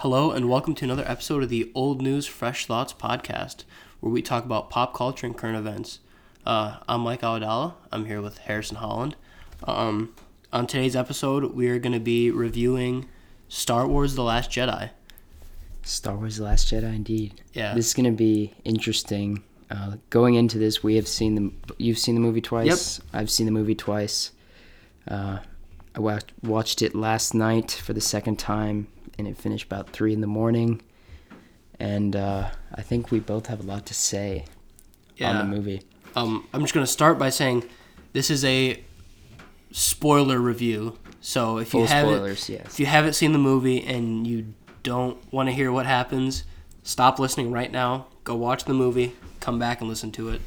[0.00, 3.64] Hello, and welcome to another episode of the Old News Fresh Thoughts podcast,
[4.00, 6.00] where we talk about pop culture and current events.
[6.44, 7.74] Uh, I'm Mike Awadala.
[7.90, 9.16] I'm here with Harrison Holland.
[9.64, 10.14] Um,
[10.52, 13.08] on today's episode, we are going to be reviewing
[13.48, 14.90] Star Wars The Last Jedi.
[15.82, 17.40] Star Wars: The Last Jedi, indeed.
[17.52, 17.74] Yeah.
[17.74, 19.42] This is gonna be interesting.
[19.70, 22.98] Uh, going into this, we have seen the you've seen the movie twice.
[22.98, 23.08] Yep.
[23.14, 24.32] I've seen the movie twice.
[25.08, 25.38] Uh,
[25.94, 28.88] I wa- watched it last night for the second time,
[29.18, 30.82] and it finished about three in the morning.
[31.78, 34.44] And uh, I think we both have a lot to say
[35.20, 35.82] on the movie.
[36.14, 37.64] Um, I'm just going to start by saying
[38.12, 38.82] this is a
[39.70, 40.98] spoiler review.
[41.20, 42.66] So if you haven't, spoilers, yes.
[42.66, 46.44] if you haven't seen the movie and you don't want to hear what happens,
[46.82, 48.06] stop listening right now.
[48.24, 49.14] Go watch the movie.
[49.40, 50.40] Come back and listen to it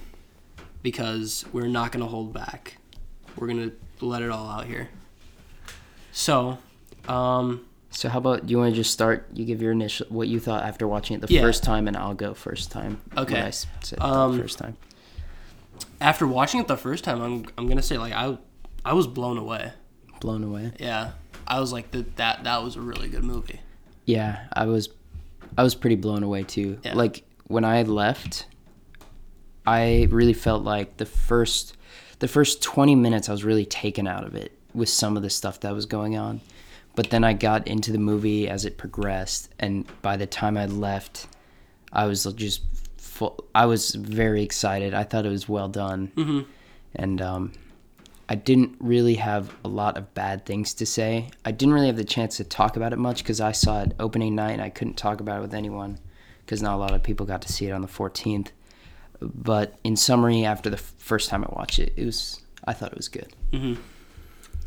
[0.82, 2.78] because we're not going to hold back.
[3.36, 4.90] We're going to let it all out here.
[6.12, 6.58] So,
[7.08, 9.28] um, So how about you want to just start?
[9.34, 11.42] You give your initial what you thought after watching it the Yeah.
[11.42, 13.02] first time, and I'll go first time.
[13.18, 13.42] Okay.
[13.42, 14.78] I said Um, first time.
[16.00, 18.38] after watching it the first time, I'm I'm gonna say like I
[18.86, 19.72] I was blown away.
[20.22, 20.72] Blown away.
[20.80, 21.12] Yeah,
[21.48, 23.60] I was like that that that was a really good movie.
[24.06, 24.90] Yeah, I was
[25.58, 26.80] I was pretty blown away too.
[26.84, 26.94] Yeah.
[26.94, 28.46] Like when I left,
[29.66, 31.76] I really felt like the first
[32.20, 35.30] the first 20 minutes I was really taken out of it with some of the
[35.30, 36.42] stuff that was going on.
[37.00, 40.66] But then I got into the movie as it progressed and by the time I
[40.66, 41.28] left,
[41.94, 42.62] I was just
[42.98, 44.94] full I was very excited.
[44.94, 46.12] I thought it was well done.
[46.18, 46.42] Mm-hmm.
[46.96, 47.54] And um
[48.28, 51.30] I didn't really have a lot of bad things to say.
[51.46, 53.94] I didn't really have the chance to talk about it much because I saw it
[53.98, 56.00] opening night and I couldn't talk about it with anyone
[56.42, 58.50] because not a lot of people got to see it on the 14th.
[59.22, 62.98] But in summary, after the first time I watched it, it was I thought it
[62.98, 63.32] was good.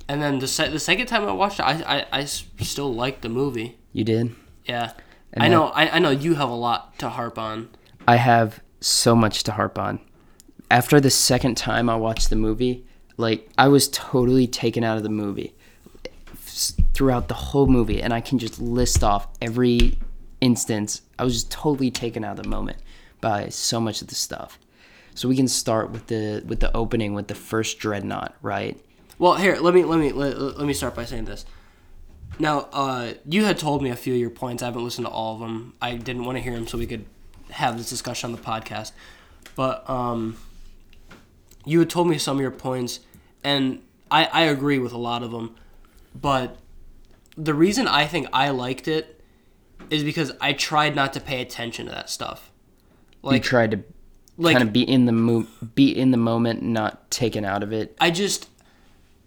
[0.08, 3.78] And then the se- the second time I watched it, I still liked the movie.
[3.92, 4.34] You did?
[4.66, 4.92] Yeah,
[5.32, 7.68] And I know I, I know you have a lot to harp on.
[8.06, 10.00] I have so much to harp on.
[10.70, 12.86] After the second time I watched the movie,
[13.16, 15.54] like I was totally taken out of the movie
[16.94, 19.98] throughout the whole movie, and I can just list off every
[20.40, 21.02] instance.
[21.18, 22.78] I was just totally taken out of the moment
[23.20, 24.58] by so much of the stuff.
[25.14, 28.80] So we can start with the with the opening with the first dreadnought, right?
[29.22, 31.46] Well, here let me let me let, let me start by saying this.
[32.40, 34.64] Now, uh, you had told me a few of your points.
[34.64, 35.74] I haven't listened to all of them.
[35.80, 37.06] I didn't want to hear them, so we could
[37.50, 38.90] have this discussion on the podcast.
[39.54, 40.38] But um,
[41.64, 42.98] you had told me some of your points,
[43.44, 45.54] and I, I agree with a lot of them.
[46.20, 46.56] But
[47.36, 49.20] the reason I think I liked it
[49.88, 52.50] is because I tried not to pay attention to that stuff.
[53.22, 53.84] you Like, tried to
[54.36, 55.46] like kind of be in the mo-
[55.76, 57.96] be in the moment, not taken out of it.
[58.00, 58.48] I just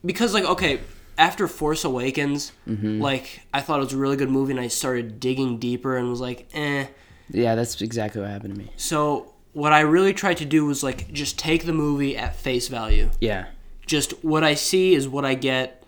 [0.06, 0.80] because like okay,
[1.18, 3.02] after Force Awakens, Mm-hmm.
[3.02, 6.10] like I thought it was a really good movie, and I started digging deeper and
[6.10, 6.88] was like, eh.
[7.32, 8.72] Yeah, that's exactly what happened to me.
[8.78, 12.68] So what I really tried to do was like just take the movie at face
[12.68, 13.10] value.
[13.20, 13.46] Yeah.
[13.86, 15.84] Just what I see is what I get.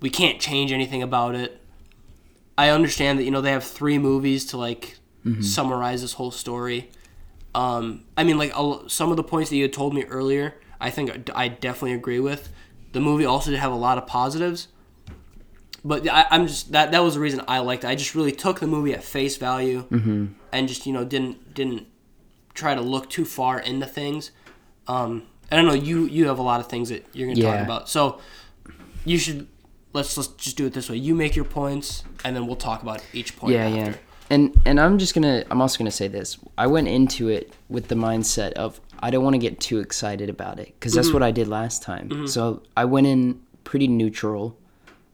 [0.00, 1.60] We can't change anything about it.
[2.56, 4.96] I understand that you know they have three movies to like
[5.40, 6.90] summarize this whole story.
[7.54, 8.52] Um, I mean, like
[8.88, 12.20] some of the points that you had told me earlier, I think I definitely agree
[12.20, 12.48] with.
[12.92, 14.68] The movie also did have a lot of positives,
[15.84, 17.88] but I, I'm just that that was the reason I liked it.
[17.88, 19.86] I just really took the movie at face value
[20.52, 21.86] and just you know didn't didn't
[22.54, 24.32] try to look too far into things.
[24.88, 25.74] Um, I don't know.
[25.74, 28.20] You you have a lot of things that you're gonna talk about, so
[29.04, 29.46] you should
[29.92, 30.96] let's let's just do it this way.
[30.96, 33.54] You make your points, and then we'll talk about each point.
[33.54, 33.90] yeah after.
[33.92, 33.96] yeah
[34.32, 37.88] and and i'm just gonna i'm also gonna say this i went into it with
[37.88, 41.22] the mindset of i don't want to get too excited about it because that's what
[41.22, 42.26] i did last time.
[42.28, 44.56] So i went in pretty neutral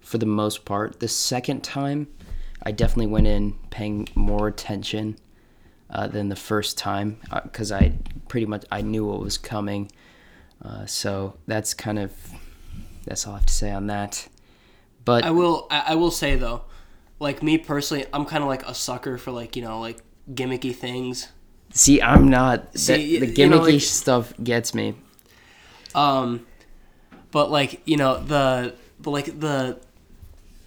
[0.01, 1.01] for the most part.
[1.01, 2.09] The second time
[2.63, 5.17] i definitely went in paying more attention
[5.91, 7.93] uh, than the first time because i
[8.29, 9.91] pretty much i knew what was coming.
[10.65, 12.13] Uh, so that's kind of
[13.05, 14.29] that's all i have to say on that.
[15.05, 16.65] But I will I will say though,
[17.21, 19.99] like me personally, I'm kind of like a sucker for like you know like
[20.35, 21.29] gimmicky things.
[21.73, 22.77] See, I'm not.
[22.79, 24.95] See, the, the gimmicky you know, like- stuff gets me.
[25.95, 26.47] Um,
[27.31, 29.79] but like you know the but like the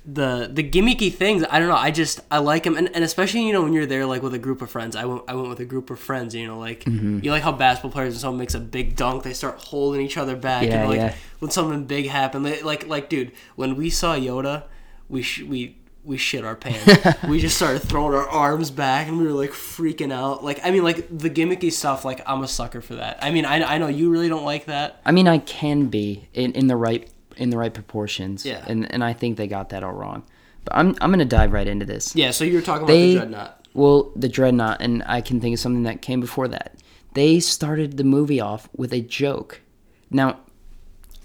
[0.05, 1.43] the the gimmicky things.
[1.49, 1.75] I don't know.
[1.75, 4.33] I just I like them, and, and especially you know when you're there like with
[4.33, 4.95] a group of friends.
[4.95, 6.33] I went I went with a group of friends.
[6.35, 7.19] You know like Mm-hmm.
[7.23, 10.17] you like how basketball players when someone makes a big dunk, they start holding each
[10.17, 10.63] other back.
[10.63, 11.15] Yeah, you know, like yeah.
[11.39, 14.63] when something big happened, they- like like dude, when we saw Yoda,
[15.09, 15.75] we sh- we
[16.09, 17.23] we shit our pants.
[17.29, 20.43] we just started throwing our arms back and we were like freaking out.
[20.43, 22.03] Like I mean, like the gimmicky stuff.
[22.03, 23.19] Like I'm a sucker for that.
[23.21, 24.99] I mean, I, I know you really don't like that.
[25.05, 27.07] I mean, I can be in, in the right
[27.37, 28.43] in the right proportions.
[28.43, 28.65] Yeah.
[28.67, 30.23] And and I think they got that all wrong.
[30.65, 32.15] But I'm I'm gonna dive right into this.
[32.15, 33.55] Yeah, so you were talking They- about the dreadnought.
[33.75, 36.73] Well, the Dreadnought, and I can think of something that came before that.
[37.13, 39.61] They started the movie off with a joke.
[40.09, 40.39] Now,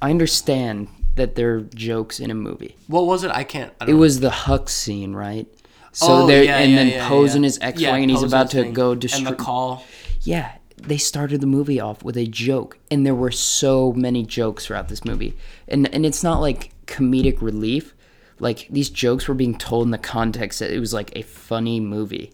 [0.02, 2.76] I understand that they're jokes in a movie.
[2.86, 3.30] What was it?
[3.30, 3.72] I can't.
[3.80, 5.46] I It don't was the Hux scene, right?
[5.92, 8.32] So oh, there, yeah, and yeah, then yeah, Poe's in his X-wing, and he's Poe's
[8.32, 9.84] about to go And the call.
[10.22, 14.66] Yeah, they started the movie off with a joke, and there were so many jokes
[14.66, 15.36] throughout this movie,
[15.68, 17.94] and and it's not like comedic relief.
[18.40, 21.78] Like these jokes were being told in the context that it was like a funny
[21.78, 22.32] movie,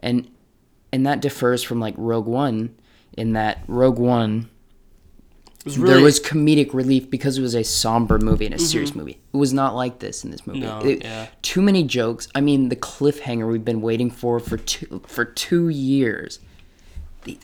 [0.00, 0.30] and
[0.90, 2.74] and that differs from like Rogue One,
[3.12, 4.48] in that Rogue One
[5.64, 8.90] was really, there was comedic relief because it was a somber movie and a serious
[8.90, 9.00] mm-hmm.
[9.00, 9.20] movie.
[9.32, 10.60] It was not like this in this movie.
[10.60, 11.28] No, It- yeah.
[11.42, 12.28] Too many jokes.
[12.34, 16.40] I mean, the cliffhanger we've been waiting for for two for two years.
[17.24, 17.38] The,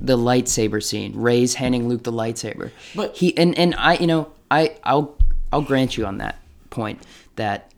[0.00, 2.70] the lightsaber scene, Rey's handing Luke the lightsaber.
[2.94, 5.16] But- he and and I, you know, I I'll
[5.52, 6.38] I'll grant you on that
[6.70, 7.02] point
[7.36, 7.72] that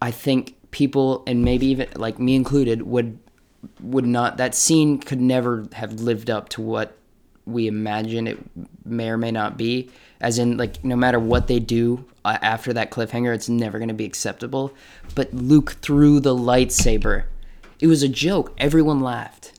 [0.00, 3.18] I think people and maybe even like me included would
[3.80, 6.96] would not that scene could never have lived up to what
[7.46, 8.38] we imagine it
[8.84, 9.90] may or may not be.
[10.20, 13.88] As in like no matter what they do uh, after that cliffhanger it's never going
[13.88, 14.74] to be acceptable.
[15.14, 17.24] But Luke threw the lightsaber.
[17.80, 18.52] It was a joke.
[18.58, 19.52] Everyone laughed.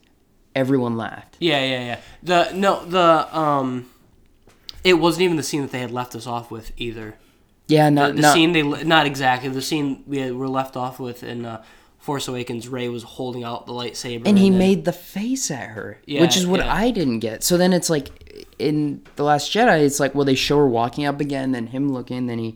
[0.56, 1.38] Everyone laughed.
[1.40, 2.00] Yeah, yeah, yeah.
[2.24, 3.90] The no, the um,
[4.84, 7.16] it wasn't even the scene that they had left us off with either.
[7.68, 9.50] yeah The, not the not scene they not exactly.
[9.50, 11.64] The scene we were left off with in uh,
[12.08, 12.70] Force Awakens.
[12.70, 16.22] Rey was holding out the lightsaber, and he then- made the face at her, Yeah,
[16.22, 16.74] which is what yeah.
[16.74, 17.44] I didn't get.
[17.44, 21.04] So then it's like in the Last Jedi, it's like well they show her walking
[21.04, 22.56] up again, then him looking, then he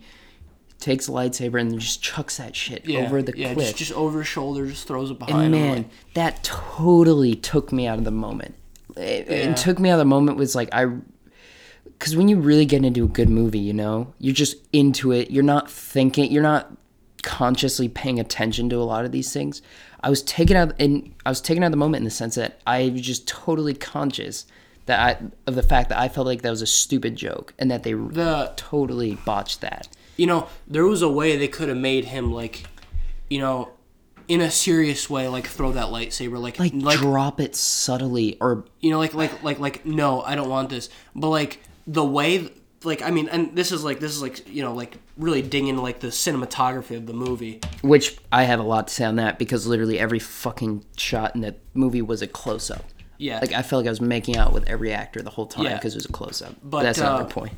[0.80, 3.68] takes the lightsaber and just chucks that shit yeah, over the yeah, cliff.
[3.68, 5.48] just, just over his shoulder, just throws it behind.
[5.48, 8.56] and him, man, like- that totally took me out of the moment.
[8.96, 10.86] It, it took me out of the moment was like I,
[11.86, 15.30] because when you really get into a good movie, you know, you're just into it.
[15.30, 16.32] You're not thinking.
[16.32, 16.72] You're not
[17.22, 19.62] consciously paying attention to a lot of these things.
[20.02, 22.36] I was taken out, and I was taken out of the moment in the sense
[22.36, 24.46] that I was just totally conscious
[24.88, 27.70] that I of the fact that I felt like that was a stupid joke and
[27.70, 29.88] that they the totally botched that.
[30.18, 32.66] you know there was a way they could have made him like,
[33.30, 33.70] you know,
[34.28, 38.66] in a serious way, like throw that lightsaber, like Like, like drop it subtly or
[38.80, 42.50] you know like like like like no i don't want this but like the way
[42.84, 45.68] like i mean and this is like this is like you know like really digging
[45.68, 49.18] into like the cinematography of the movie Which I have a lot to say on
[49.18, 52.84] that because literally every fucking shot in that movie was a close up.
[53.18, 55.66] yeah Like I felt like I was making out with every actor the whole time
[55.66, 55.76] Yeah.
[55.76, 56.56] because it was a close up.
[56.64, 57.54] But, But, that's not uh, the point.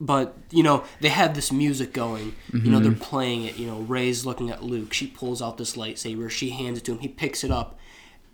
[0.00, 2.82] but you know they had this music going you know Mm-hmm.
[2.84, 6.50] they're playing it you know rey's looking at luke she pulls out this lightsaber she
[6.50, 7.78] hands it to him he picks it up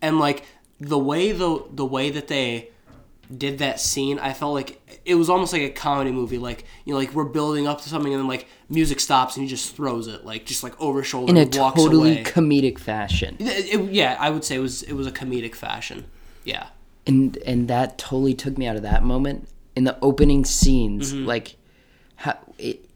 [0.01, 0.45] and like
[0.79, 2.71] the way the the way that they
[3.37, 6.93] did that scene i felt like it was almost like a comedy movie like you
[6.93, 9.75] know like we're building up to something and then like music stops and he just
[9.75, 12.25] throws it like just like over shoulder In a walks totally away.
[12.25, 13.37] comedic fashion.
[13.41, 16.05] It- it- yeah, I would say it was it was a comedic fashion.
[16.45, 16.67] Yeah,
[17.07, 19.49] And and that totally took me out of that moment.
[19.75, 21.27] In the opening scenes, Mm-hmm.
[21.27, 21.57] like
[22.17, 22.87] how it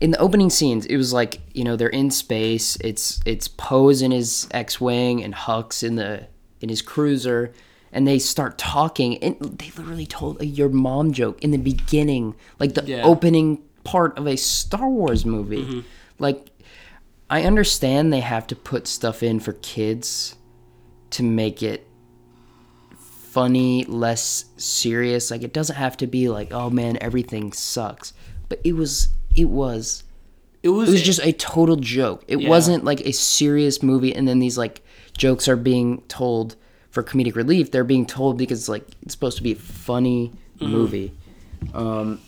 [0.00, 2.76] in the opening scenes, it was like, you know, they're in space.
[2.80, 6.26] It's it's Poe's in his X Wing and Hux in the
[6.60, 7.52] in his cruiser
[7.92, 12.34] and they start talking and they literally told a your mom joke in the beginning
[12.58, 13.02] like the Yeah.
[13.02, 15.80] opening part of a star wars movie mm-hmm.
[16.18, 16.46] like
[17.28, 20.36] i understand they have to put stuff in for kids
[21.10, 21.86] to make it
[22.96, 28.12] funny less serious like it doesn't have to be like oh man everything sucks
[28.48, 30.04] but it was it was
[30.62, 30.88] it was.
[30.88, 32.22] it was just a total joke.
[32.28, 32.48] It Yeah.
[32.48, 34.80] wasn't like a serious movie, and then these like
[35.16, 36.54] jokes are being told
[36.92, 37.72] for comedic relief.
[37.72, 40.72] They're being told because it's like it's supposed to be a funny Mm-hmm.
[40.72, 41.12] movie,
[41.74, 42.20] um,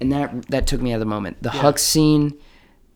[0.00, 1.42] and that that took me out of the moment.
[1.42, 2.38] The Hux scene,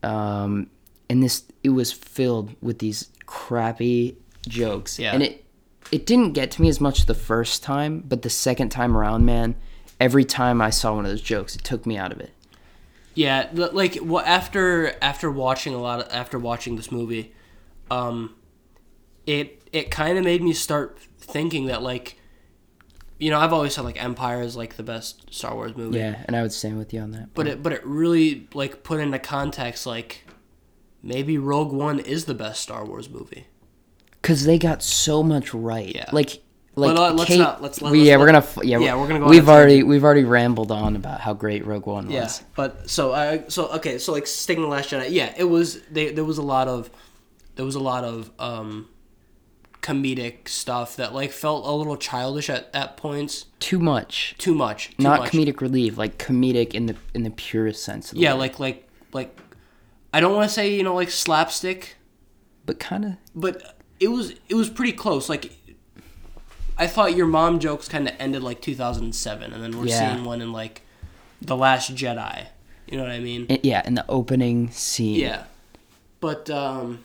[0.03, 0.69] um,
[1.11, 4.17] and this it was filled with these crappy
[4.49, 5.13] jokes, Yeah.
[5.13, 5.45] and it
[5.93, 9.27] it didn't get to me as much the first time, but the second time around,
[9.27, 9.55] man.
[10.01, 12.31] Every time I saw one of those jokes, it took me out of it.
[13.15, 17.33] yeah, like what after after watching a lot of after watching this movie,
[17.91, 18.35] um,
[19.27, 22.17] it it kind of made me start thinking that like,
[23.19, 25.99] you know, I've always said like Empire is like the best Star Wars movie.
[25.99, 27.35] Yeah, and I would stand with you on that.
[27.35, 30.27] But it but it really like put into context like
[31.03, 33.47] maybe Rogue One is the best Star Wars movie.
[34.23, 35.95] because they got so much right.
[35.95, 36.09] Yeah.
[36.13, 36.41] Like,
[36.77, 38.97] like But, uh, let's Kate- not- let's- we- let's yeah, let- we're gonna yeah, yeah,
[38.97, 42.15] we're gonna go We've already we've already rambled on about how great Rogue One was.
[42.15, 45.81] Yeah, but so I so okay, so like sticking to Last Jedi, yeah, it was
[45.91, 46.91] they there was a lot of
[47.57, 48.89] there was a lot of um
[49.85, 53.45] comedic stuff that like felt a little childish at, at points.
[53.61, 54.89] Too much, Too much.
[54.97, 55.31] Too not much.
[55.33, 58.11] comedic relief, like comedic in the in the purest sense.
[58.11, 58.39] Of the Yeah, word.
[58.41, 59.39] like like like
[60.15, 61.97] I don't want to say you know like slapstick,
[62.65, 65.29] but kind of but it was it was pretty close.
[65.29, 65.53] Like
[66.79, 70.13] I thought your mom jokes kind of ended like 2007, and then we're Yeah.
[70.15, 70.81] seeing one in like
[71.43, 72.47] the Last Jedi.
[72.87, 73.47] You know what I mean?
[73.63, 75.21] yeah in the opening scene.
[75.21, 75.45] Yeah.
[76.21, 77.05] But um,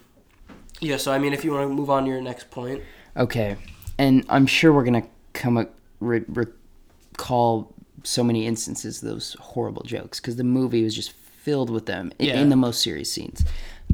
[0.80, 0.98] yeah.
[0.98, 2.82] So I mean, if you want to move on to your next point,
[3.18, 3.58] Okay,
[3.98, 5.68] and I'm sure we're gonna come a,
[6.00, 11.70] re- recall so many instances of those horrible jokes because the movie was just filled
[11.70, 12.40] with them in, Yeah.
[12.42, 13.44] in the most serious scenes.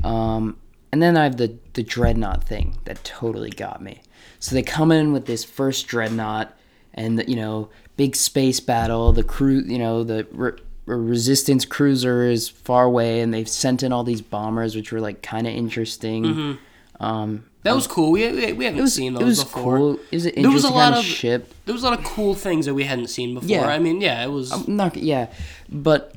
[0.04, 0.58] Um,
[0.92, 4.02] and then I have the the dreadnought thing that totally got me.
[4.40, 6.56] So they come in with this first dreadnought,
[6.94, 9.12] and the, you know, big space battle.
[9.12, 10.52] The crew, you know, the re-
[10.86, 15.22] resistance cruiser is far away, and they've sent in all these bombers, which were like
[15.24, 16.58] kind of interesting.
[17.00, 18.12] Um, that was cool.
[18.12, 19.78] We we, we haven't was, seen those it was before.
[19.78, 20.00] cool.
[20.12, 21.54] It There was a lot of of- ship.
[21.66, 23.50] There was a lot of cool things that we hadn't seen before.
[23.50, 23.68] Yeah.
[23.68, 24.68] I mean, yeah, it was.
[24.68, 25.32] Not yeah,
[25.70, 26.14] but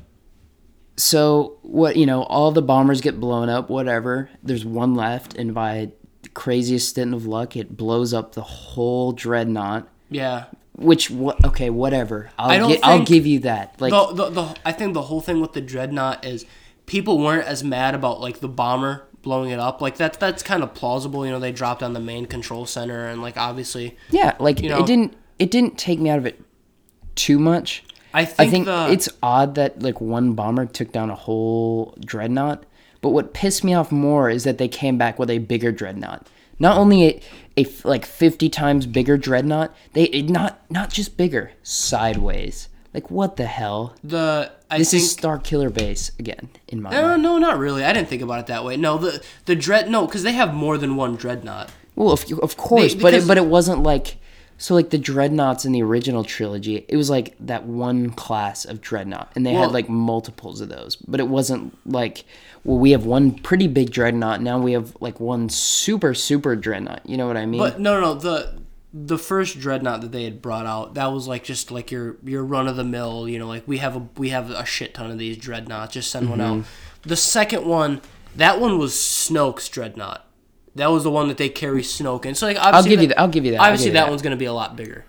[0.97, 1.95] so what?
[1.95, 3.69] You know, all the bombers get blown up.
[3.69, 4.29] Whatever.
[4.43, 5.91] There's one left, and by
[6.33, 9.87] craziest stint of luck, it blows up the whole dreadnought.
[10.09, 10.45] yeah.
[10.75, 11.43] Which what?
[11.43, 12.29] Okay, whatever.
[12.39, 13.75] I'll I don't gi- I'll give you that.
[13.81, 16.45] Like the, the, the I think the whole thing with the dreadnought is
[16.85, 19.81] people weren't as mad about like the bomber blowing it up.
[19.81, 21.25] Like that's that's kind of plausible.
[21.25, 24.69] You know, they dropped on the main control center, and like obviously, yeah, like you
[24.69, 26.41] know- it didn't it didn't take me out of it
[27.15, 27.83] too much.
[28.13, 31.95] I I think, think the it's odd that like one bomber took down a whole
[31.99, 32.63] dreadnought.
[33.01, 36.27] But what pissed me off more is that they came back with a bigger dreadnought.
[36.57, 37.23] Not only
[37.57, 42.67] a like fifty times bigger dreadnought, they not not just bigger, sideways.
[42.93, 43.95] Like what the hell?
[44.03, 47.23] the I This think is Starkiller Base again in my uh, mind.
[47.23, 47.83] no, not really.
[47.83, 48.77] I didn't think about it that way.
[48.77, 51.71] No, the the dread no, because they have more than one dreadnought.
[51.95, 54.17] Well, of, of course, but it, but it wasn't like
[54.57, 56.85] so like the dreadnoughts in the original trilogy.
[56.87, 60.69] It was like that one class of dreadnought, and they Well- had like multiples of
[60.69, 60.95] those.
[60.97, 62.25] But it wasn't like
[62.63, 64.59] well, we have one pretty big dreadnought now.
[64.59, 67.01] We have like one super super dreadnought.
[67.05, 67.59] You know what I mean?
[67.59, 68.58] But no, no, no, the
[68.93, 72.43] the first dreadnought that they had brought out, that was like just like your your
[72.43, 75.11] run of the mill, you know, like we have a we have a shit ton
[75.11, 76.59] of these dreadnoughts, just send one Mm-hmm.
[76.61, 76.65] out.
[77.03, 78.01] The second one,
[78.35, 80.25] that one was Snoke's dreadnought.
[80.75, 82.35] That was the one that they carry Snoke in.
[82.35, 83.19] So like I'll give you that- that.
[83.21, 83.59] I'll give you that.
[83.61, 85.05] Obviously, you that, one's going to be a lot bigger.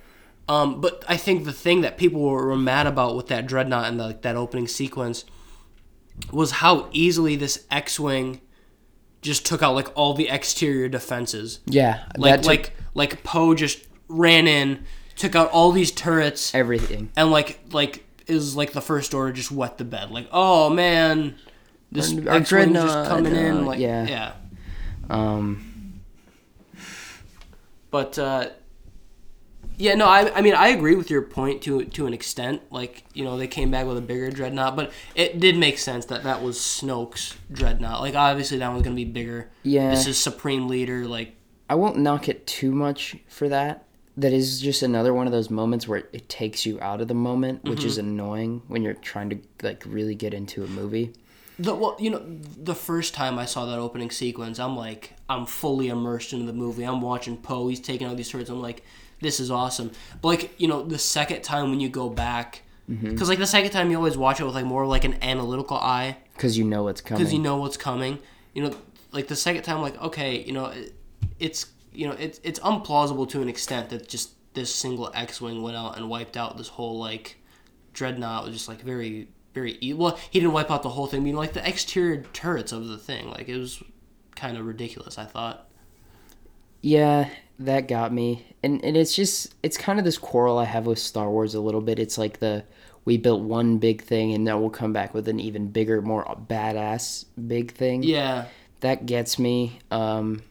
[0.48, 3.86] Um, but I think the thing that people were, were mad about with that dreadnought
[3.88, 5.24] and the, like, that opening sequence
[6.32, 8.40] was how easily this X-wing
[9.22, 11.60] just took out like all the exterior defenses.
[11.66, 14.84] Yeah, Like that took like like Poe just ran in,
[15.16, 17.10] took out all these turrets, everything.
[17.16, 20.10] and like like is like the first order just wet the bed.
[20.10, 21.36] Like oh man,
[21.92, 23.56] this Our X-wing's just dreadnought, coming in.
[23.58, 24.06] uh, Like yeah.
[24.06, 24.32] yeah.
[25.08, 26.00] Um,
[27.90, 28.50] But uh,
[29.76, 32.62] yeah, no, I, I mean I agree with your point to to an extent.
[32.70, 36.06] Like you know they came back with a bigger dreadnought, but it did make sense
[36.06, 38.00] that that was Snoke's dreadnought.
[38.00, 39.50] Like obviously that one's gonna be bigger.
[39.62, 39.90] Yeah.
[39.90, 41.06] this is Supreme Leader.
[41.06, 41.34] Like
[41.70, 43.84] I won't knock it too much for that.
[44.16, 47.14] That is just another one of those moments where it takes you out of the
[47.14, 48.08] moment, which is Mm-hmm.
[48.08, 51.12] annoying when you're trying to like really get into a movie.
[51.58, 52.22] the well, you know,
[52.70, 56.52] the first time I saw that opening sequence, I'm like, I'm fully immersed into the
[56.64, 56.82] movie.
[56.84, 57.68] I'm watching Poe.
[57.68, 58.50] He's taking all these turrets.
[58.50, 58.82] I'm like,
[59.20, 59.92] this is awesome.
[60.20, 62.62] But like you know, the second time when you go back.
[62.90, 63.10] Mm-hmm.
[63.10, 65.76] Because like the second time you always watch it with like more like an analytical
[65.76, 67.20] eye, because you know what's coming.
[67.22, 68.18] because you know what's coming.
[68.54, 68.74] You know,
[69.12, 70.72] like the second time, like okay, you know,
[71.40, 75.76] it's you know, it's it's unplausible to an extent that just this single X-wing went
[75.76, 77.36] out and wiped out this whole like
[77.92, 80.18] dreadnought was just like very very e- well.
[80.30, 81.20] He didn't wipe out the whole thing.
[81.20, 83.82] I mean, like the exterior turrets of the thing, like it was
[84.36, 85.18] kind of ridiculous.
[85.18, 85.68] I thought.
[86.82, 87.28] yeah,
[87.58, 90.98] that got me, and and it's just it's kind of this quarrel I have with
[90.98, 91.98] Star Wars a little bit.
[91.98, 92.64] It's like the
[93.04, 96.24] we built one big thing, and now we'll come back with an even bigger, more
[96.48, 98.02] badass big thing.
[98.02, 98.46] Yeah.
[98.80, 99.78] that gets me.
[99.90, 100.42] Um,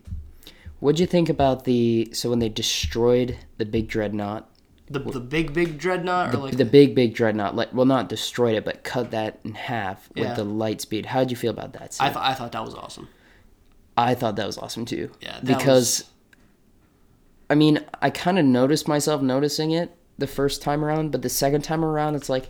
[0.80, 4.50] what'd you think about the so when they destroyed the big dreadnought?
[4.92, 8.56] The, the big big dreadnought or like the big big dreadnought like well not destroyed
[8.56, 10.34] it but cut that in half with Yeah.
[10.34, 12.08] the light speed how'd you feel about that scene?
[12.08, 13.08] I thought I thought that was awesome.
[13.96, 16.06] I thought that was awesome too Yeah, that because
[17.52, 21.30] i mean i kind of noticed myself noticing it the first time around but the
[21.30, 22.50] second time around it's like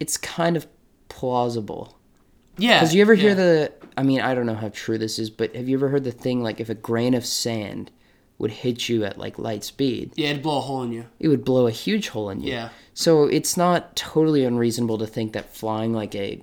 [0.00, 0.66] it's kind of
[1.08, 1.98] plausible
[2.56, 2.78] Yeah.
[2.80, 3.34] because you ever hear yeah.
[3.34, 6.04] the i mean i don't know how true this is but have you ever heard
[6.04, 7.90] the thing like if a grain of sand
[8.38, 11.04] would hit you at like light speed yeah it'd blow a hole in you.
[11.20, 12.70] it would blow a huge hole in you Yeah.
[12.94, 16.42] so it's not totally unreasonable to think that flying like a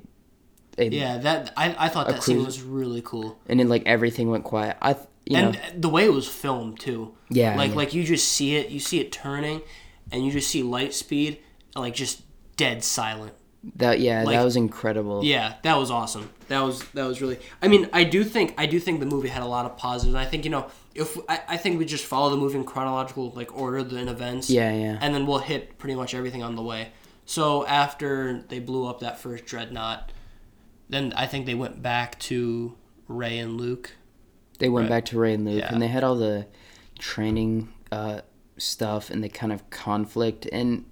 [0.77, 3.37] a Yeah, that I, I thought that scene was really cool.
[3.47, 4.77] and then like everything went quiet.
[4.81, 7.13] I, you know, and the way it was filmed too.
[7.29, 7.75] Yeah, like yeah.
[7.75, 9.61] like you just see it, you see it turning,
[10.09, 11.39] and you just see light speed,
[11.75, 12.21] and like just
[12.55, 13.33] dead silent.
[13.75, 15.23] That yeah, Like- that was incredible.
[15.23, 16.29] Yeah, that was awesome.
[16.47, 17.39] That was that was really.
[17.61, 20.15] I mean, I do think I do think the movie had a lot of positives.
[20.15, 23.31] I think you know if I, I think we just follow the movie in chronological
[23.31, 24.49] like order than events.
[24.49, 24.97] Yeah, yeah.
[25.01, 26.89] And then we'll hit pretty much everything on the way.
[27.25, 30.11] So after they blew up that first dreadnought,
[30.87, 32.75] then I think they went back to
[33.09, 33.91] Rey and Luke.
[34.59, 34.97] They went Right.
[34.97, 35.71] back to Rey and Luke, Yeah.
[35.73, 36.47] and they had all the
[36.97, 38.21] training uh,
[38.57, 40.47] stuff and the kind of conflict.
[40.51, 40.85] And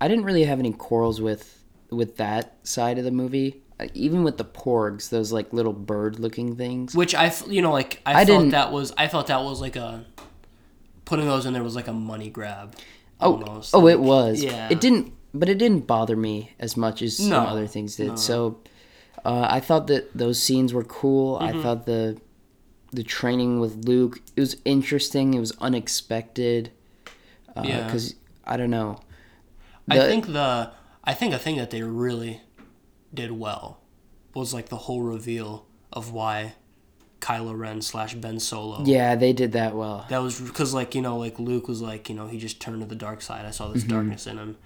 [0.00, 1.57] I didn't really have any quarrels with
[1.90, 3.62] with that side of the movie.
[3.80, 6.94] Uh, Even with the porgs, those like little bird-looking things.
[6.94, 9.76] Which I, you know, like I, I felt that was I felt that was like
[9.76, 10.04] a
[11.04, 12.74] putting those in there was like a money grab.
[13.20, 13.74] Oh, almost.
[13.74, 14.42] oh, Like, it was.
[14.42, 14.68] yeah.
[14.70, 18.18] It didn't, but it didn't bother me as much as some other things did.
[18.18, 18.60] So,
[19.24, 21.38] uh, I thought that those scenes were cool.
[21.38, 21.58] Mm-hmm.
[21.58, 22.20] I thought the
[22.90, 25.34] the training with Luke it was interesting.
[25.34, 26.70] It was unexpected.
[27.56, 27.84] Uh, Yeah.
[27.84, 28.14] Because
[28.44, 29.00] I don't know.
[29.90, 30.70] I think the
[31.08, 32.42] I think a thing that they really
[33.14, 33.80] did well
[34.34, 36.54] was like the whole reveal of why
[37.20, 38.84] Kylo Ren slash Ben Solo.
[38.84, 40.04] Yeah, they did that well.
[40.10, 42.80] That was because like you know like Luke was like you know he just turned
[42.82, 43.44] to the dark side.
[43.46, 43.92] I saw this Mm-hmm.
[43.92, 44.56] darkness in him,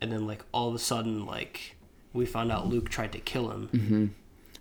[0.00, 1.76] and then like all of a sudden like
[2.12, 3.68] we found out Luke tried to kill him.
[3.72, 4.06] Mm-hmm.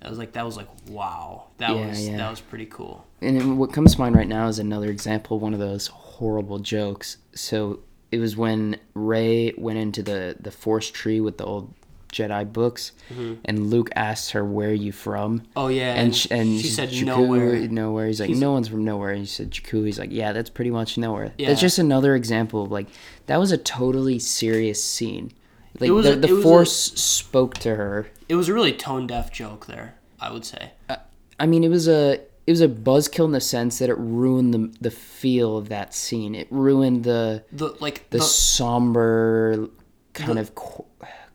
[0.05, 2.17] I was like that was like wow that Yeah, was yeah.
[2.17, 3.05] that was pretty cool.
[3.21, 6.59] And what comes to mind right now is another example, of one of those horrible
[6.59, 7.17] jokes.
[7.33, 7.79] So
[8.13, 11.73] it was when Rey went into the the Force tree with the old
[12.13, 13.41] Jedi books, mm-hmm.
[13.43, 16.89] and Luke asks her, "Where are you from?" Oh yeah, and sh- and she said
[16.89, 17.67] Jakku, nowhere.
[17.67, 18.07] nowhere.
[18.07, 19.09] He's like, no one's from nowhere.
[19.09, 19.83] And he said Jakku.
[19.85, 21.33] He's like, yeah, that's pretty much nowhere.
[21.39, 21.47] Yeah.
[21.47, 22.87] That's just another example of like
[23.25, 25.31] that was a totally serious scene.
[25.79, 28.07] Like was the, the was a- Force spoke to her.
[28.29, 29.95] It was a really tone deaf joke there.
[30.19, 30.71] I would say.
[30.87, 30.97] Uh,
[31.39, 34.53] I mean, it was a it was a buzzkill in the sense that it ruined
[34.53, 36.35] the the feel of that scene.
[36.35, 39.69] It ruined the The like the the, somber
[40.13, 40.85] kind of qu-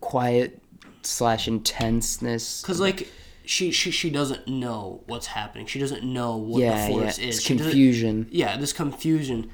[0.00, 0.60] quiet
[1.02, 2.62] slash intenseness.
[2.62, 3.08] Because like
[3.44, 5.66] she, she she doesn't know what's happening.
[5.66, 7.42] She doesn't know what Yeah, the yeah, force it's is.
[7.42, 8.28] She doesn't- confusion.
[8.30, 9.50] Yeah, this confusion.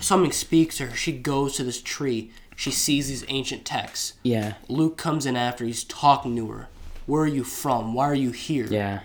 [0.00, 0.96] Something speaks to her.
[0.96, 2.30] She goes to this tree.
[2.56, 4.14] She sees these ancient texts.
[4.22, 5.64] Yeah, Luke comes in after.
[5.64, 6.68] He's talking to her.
[7.06, 7.94] Where are you from?
[7.94, 8.66] Why are you here?
[8.66, 9.00] yeah.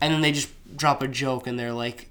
[0.00, 2.10] And then they just drop a joke, and they're like,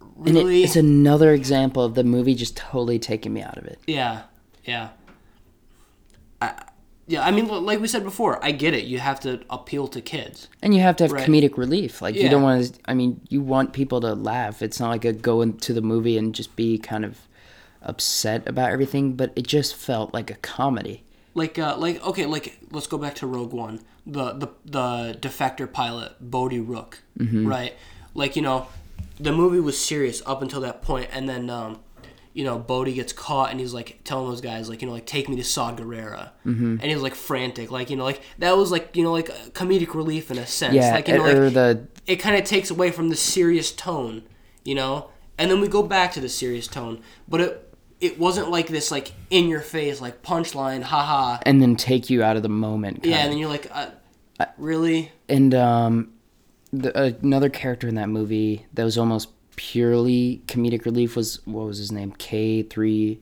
[0.00, 0.62] it, "Really?
[0.64, 3.78] it's another example of the movie just totally taking me out of it.
[3.86, 4.22] yeah,
[4.64, 4.90] yeah."
[6.40, 6.52] I,
[7.06, 8.84] yeah, I mean, like we said before, I get it.
[8.84, 10.48] You have to appeal to kids.
[10.62, 11.28] And you have to have Right.
[11.28, 12.00] comedic relief.
[12.00, 12.80] Like you don't want to.
[12.86, 14.62] I mean, you want people to laugh.
[14.62, 17.18] It's not like a go into the movie and just be kind of
[17.82, 19.14] upset about everything.
[19.14, 21.04] But it just felt like a comedy.
[21.34, 25.70] Like uh like okay like let's go back to rogue one the the the defector
[25.70, 27.02] pilot bodhi rook
[27.46, 27.74] right
[28.14, 28.66] like you know
[29.18, 31.80] the movie was serious up until that point and then um
[32.32, 35.06] you know bodhi gets caught and he's like telling those guys like you know like
[35.06, 36.30] take me to saw Gerrera.
[36.44, 36.76] mm-hmm.
[36.80, 39.94] and he's like frantic like you know like that was like you know like comedic
[39.94, 42.90] relief in a sense Yeah, like you know like the it kind of takes away
[42.90, 44.24] from the serious tone,
[44.64, 45.10] you know?
[45.36, 47.63] And then we go back to the serious tone, but it
[48.04, 51.38] it wasn't like this like in your face like punchline, haha.
[51.42, 53.04] and then take you out of the moment.
[53.04, 53.90] Yeah, and then you're like, uh,
[54.58, 55.10] really?
[55.28, 56.12] and um,
[56.72, 61.78] the, another character in that movie that was almost purely comedic relief was what was
[61.78, 62.12] his name?
[62.12, 63.20] K three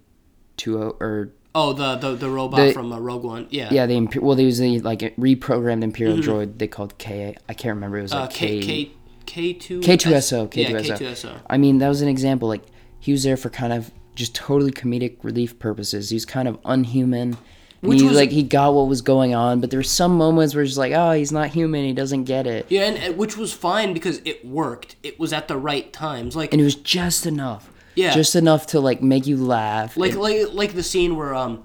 [0.56, 3.46] two O or Oh, the the, the robot The- from uh, Rogue One.
[3.50, 3.68] Yeah.
[3.70, 7.36] yeah, the well, there was the like reprogrammed Imperial droid they called K.
[7.48, 7.98] I can't remember.
[7.98, 8.20] It was Mm-hmm.
[8.20, 8.84] Uh, like K K.
[8.84, 8.90] K
[9.26, 10.82] K two K2SO, Yeah, K2SO.
[10.84, 11.36] K two S O.
[11.48, 12.48] I mean, that was an example.
[12.48, 12.62] Like
[12.98, 16.10] he was there for kind of just totally comedic relief purposes.
[16.10, 17.36] He's kind of unhuman.
[17.80, 20.54] Which he was- like he got what was going on, but there were some moments
[20.54, 21.84] where it's like, oh, he's not human.
[21.84, 24.94] He doesn't get it, Yeah, and, and which was fine because it worked.
[25.02, 26.36] It was at the right times.
[26.36, 27.68] Like and it was just enough.
[27.96, 28.14] Yeah.
[28.14, 29.96] just enough to like make you laugh.
[29.96, 31.64] like And- like like the scene where um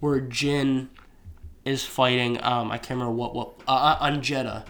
[0.00, 0.88] where Jyn
[1.64, 4.64] is fighting um I can't remember what what uh, on Jedha.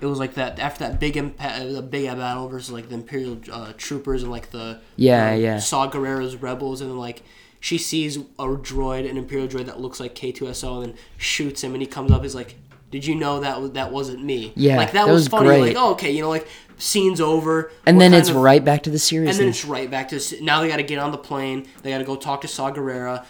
[0.00, 3.38] It was like that after that big impact, the big battle versus like the Imperial
[3.50, 5.58] uh, troopers and like the Yeah, um, yeah.
[5.58, 7.22] Saw Gerrera's rebels and then like
[7.64, 11.72] she sees a droid, an Imperial droid that looks like K2SO, and then shoots him,
[11.72, 12.22] and he comes up.
[12.22, 12.56] He's like,
[12.90, 15.46] "Did you know that that wasn't me?" Yeah, like that, that was, was funny.
[15.46, 15.60] great.
[15.68, 18.90] Like, oh, okay, you know, like scene's over, and then it's of- right back to
[18.90, 21.16] the series, and then it's right back to now they got to get on the
[21.16, 21.66] plane.
[21.82, 23.24] They got to go talk to Saw Gerrera.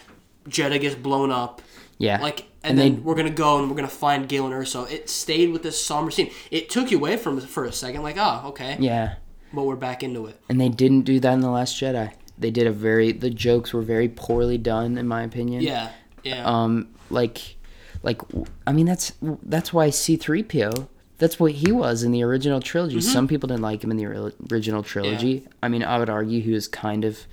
[0.49, 1.61] Jedha gets blown up.
[1.97, 4.89] Yeah, Like, and, And then we're gonna go and we're gonna find Galen Erso.
[4.91, 6.29] It stayed with this somber scene.
[6.51, 9.15] It took you away from it for a second, like, oh, okay, yeah,
[9.53, 10.39] but we're back into it.
[10.49, 12.11] and they didn't do that in the Last Jedi.
[12.37, 15.61] They did a very the jokes were very poorly done, in my opinion.
[15.61, 15.89] Yeah,
[16.23, 17.55] yeah, um like
[18.03, 18.21] like
[18.67, 23.09] i mean that's that's why c3po that's what he was in the original trilogy Mm-hmm.
[23.13, 24.05] some people didn't like him in the
[24.51, 27.25] original trilogy i mean i would argue he was kind of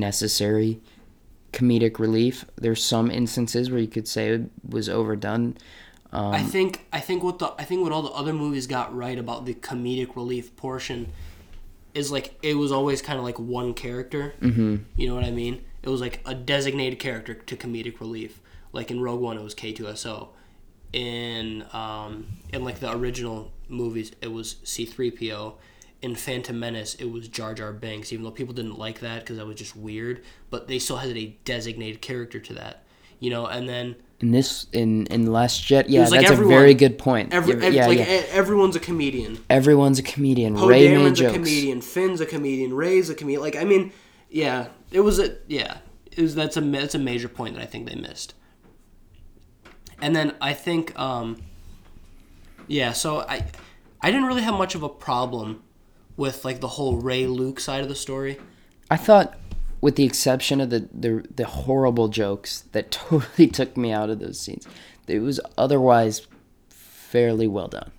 [0.00, 0.80] necessary
[1.52, 5.56] comedic relief there's some instances where you could say it was overdone
[6.12, 9.18] I think I think what the I think what all the other movies got right
[9.18, 11.12] about the comedic relief portion
[11.94, 14.34] is like it was always kind of like one character.
[14.40, 14.76] Mm-hmm.
[14.96, 15.64] You know what I mean?
[15.82, 18.40] It was like a designated character to comedic relief.
[18.72, 20.30] Like in Rogue One, it was K two S O.
[20.92, 25.56] In um, in like the original movies, it was C three PO.
[26.06, 28.12] In Phantom Menace, it was Jar Jar Binks.
[28.12, 31.16] Even though people didn't like that because that was just weird, but they still had
[31.16, 32.84] a designated character to that.
[33.18, 36.58] You know, and then In this, in in Last Jet, yeah, like that's everyone- a
[36.58, 37.34] very good point.
[37.34, 38.22] every, Yeah, yeah, like yeah.
[38.30, 39.38] everyone's a comedian.
[39.50, 40.54] everyone's a comedian.
[40.54, 41.34] Poe Rey made Dameron's a jokes.
[41.34, 41.80] comedian.
[41.80, 42.72] Finn's a comedian.
[42.72, 43.42] Rey's a comedian.
[43.42, 43.92] Like I mean,
[44.30, 45.78] yeah, it was a yeah.
[46.16, 48.34] It was that's a that's a major point that I think they missed.
[50.00, 51.42] And then I think um,
[52.68, 52.92] yeah.
[52.92, 53.44] So I
[54.00, 55.62] I didn't really have much of a problem
[56.16, 58.38] with like the whole Rey Luke side of the story.
[58.90, 59.36] I thought,
[59.80, 64.18] with the exception of the, the the horrible jokes that totally took me out of
[64.20, 64.66] those scenes,
[65.06, 66.26] it was otherwise
[66.68, 67.90] fairly well done.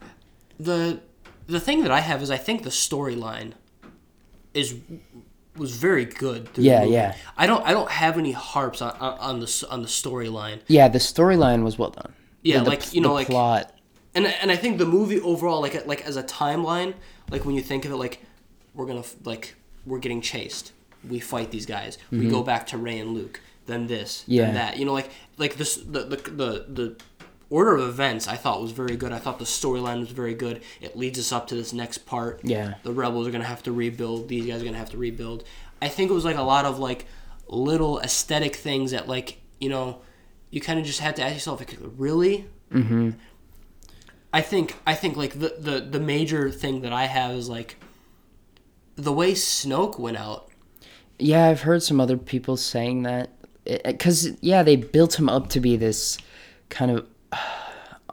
[0.59, 0.99] the
[1.47, 3.53] the thing that I have is I think the storyline
[4.53, 4.75] is
[5.55, 6.49] was very good.
[6.55, 7.15] Yeah, yeah.
[7.37, 10.59] I don't I don't have any harps on on, on the on the storyline.
[10.67, 12.13] Yeah, the storyline was well done.
[12.43, 13.73] Yeah, The- the- like, you know, the like- plot.
[14.17, 16.91] And and I think the movie overall, like like as a timeline,
[17.33, 18.15] like when you think of it, like
[18.73, 20.71] we're gonna like we're getting chased,
[21.07, 24.31] we fight these guys, we go back to Rey and Luke, then this, Mm-hmm.
[24.33, 24.45] Yeah.
[24.45, 24.77] then that.
[24.77, 26.49] You know, like like this the the the,
[26.79, 26.95] the
[27.49, 29.11] order of events I thought was very good.
[29.13, 30.61] I thought the storyline was very good.
[30.81, 32.41] It leads us up to this next part.
[32.43, 32.73] Yeah.
[32.83, 34.27] the rebels are gonna have to rebuild.
[34.29, 35.43] These guys are gonna have to rebuild.
[35.81, 37.05] I think it was like a lot of like
[37.47, 40.01] little aesthetic things that like you know
[40.49, 42.45] you kind of just had to ask yourself like really.
[42.73, 43.11] Mm-hmm.
[44.37, 47.77] I think I think like the, the the major thing that I have is like
[48.95, 50.49] the way Snoke went out.
[51.19, 53.29] Yeah, I've heard some other people saying that
[53.85, 56.17] because yeah, they built him up to be this
[56.69, 57.07] kind of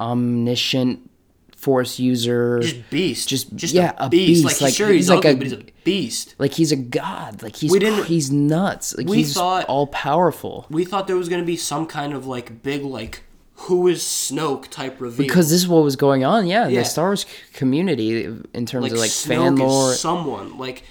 [0.01, 1.11] omniscient
[1.57, 2.61] force user.
[2.61, 4.43] Just beast, Just- just yeah, a a beast.
[4.43, 6.35] beast, Like, like, sure, he's, he's like ugly, a- but he's a beast.
[6.39, 7.43] like he's a god.
[7.43, 8.97] Like he's We didn't- he's nuts.
[8.97, 10.67] Like we he's thought- all powerful.
[10.71, 13.23] We thought there was gonna be some kind of like big like
[13.65, 16.81] who is Snoke type reveal Because this is what was going on, yeah, in Yeah.
[16.81, 19.93] the Star Wars community in terms like of like Snoke fan lore.
[19.95, 20.83] someone like,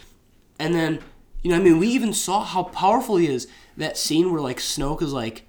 [0.59, 0.99] and then
[1.41, 3.47] you know I mean we even saw how powerful he is.
[3.77, 5.43] That scene where like Snoke is like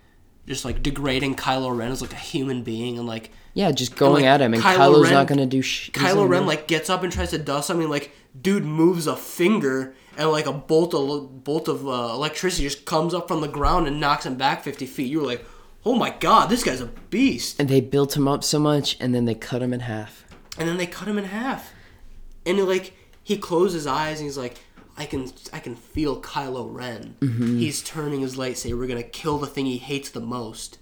[0.46, 4.24] just like degrading Kylo Ren as like a human being and like Yeah, just going
[4.24, 6.66] like, at him, and Kylo Kylo's Ren- not gonna do sh- he's Kylo Ren like
[6.68, 7.88] gets up and tries to dust something.
[7.88, 8.10] Like
[8.40, 13.14] dude moves a finger and like a bolt of bolt of uh, electricity just comes
[13.14, 15.10] up from the ground and knocks him back fifty feet.
[15.10, 15.44] You were like,
[15.84, 17.60] oh my god, this guy's a beast.
[17.60, 20.24] and they built him up so much, and then they cut him in half.
[20.58, 21.72] And then they cut him in half,
[22.46, 24.58] and like he closed his eyes and he's like.
[24.96, 27.16] I can I can feel Kylo Ren.
[27.58, 28.78] He's turning his lightsaber.
[28.78, 30.78] We're gonna kill the thing he hates the most.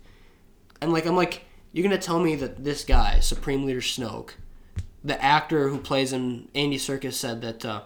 [0.83, 4.33] And like I'm like, you're gonna tell me that this guy, Supreme Leader Snoke,
[5.03, 7.83] the actor who plays him, Andy Serkis said that uh,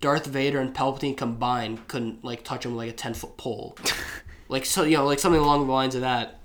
[0.00, 3.76] Darth Vader and Palpatine combined couldn't like touch him with, like a ten foot pole,
[4.48, 6.37] like so you know like something along the lines of that.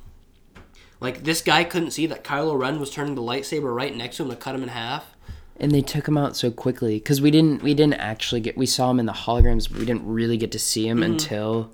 [1.04, 4.24] Like this guy couldn't see that Kylo Ren was turning the lightsaber right next to
[4.24, 5.16] him to cut him in half.
[5.58, 8.66] And they took him out so quickly because we didn't we didn't actually get we
[8.66, 11.12] saw him in the holograms, but we didn't really get to see him Mm-hmm.
[11.14, 11.72] until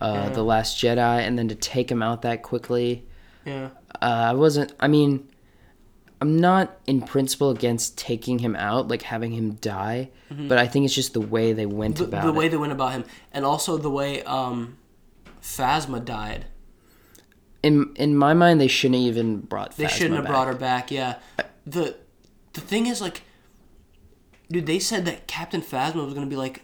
[0.00, 3.06] uh, the Last Jedi, and then to take him out that quickly.
[3.44, 3.68] Yeah.
[4.00, 4.72] Uh, I wasn't.
[4.80, 5.28] I mean,
[6.20, 10.84] I'm not in principle against taking him out, like having him die, but I think
[10.86, 12.10] it's just the way they went Mm-hmm.
[12.10, 12.50] the, about the way it.
[12.50, 14.76] they went about him, and also the way um,
[15.40, 16.46] Phasma died.
[17.62, 19.76] In in my mind, they shouldn't have even brought.
[19.76, 20.32] They Phasma shouldn't have back.
[20.32, 20.90] brought her back.
[20.90, 21.16] Yeah,
[21.66, 21.96] the
[22.54, 23.22] the thing is like,
[24.50, 26.62] dude, they said that Captain Phasma was gonna be like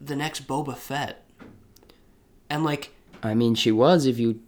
[0.00, 1.24] the next Boba Fett,
[2.50, 4.40] and like, I mean, she was if you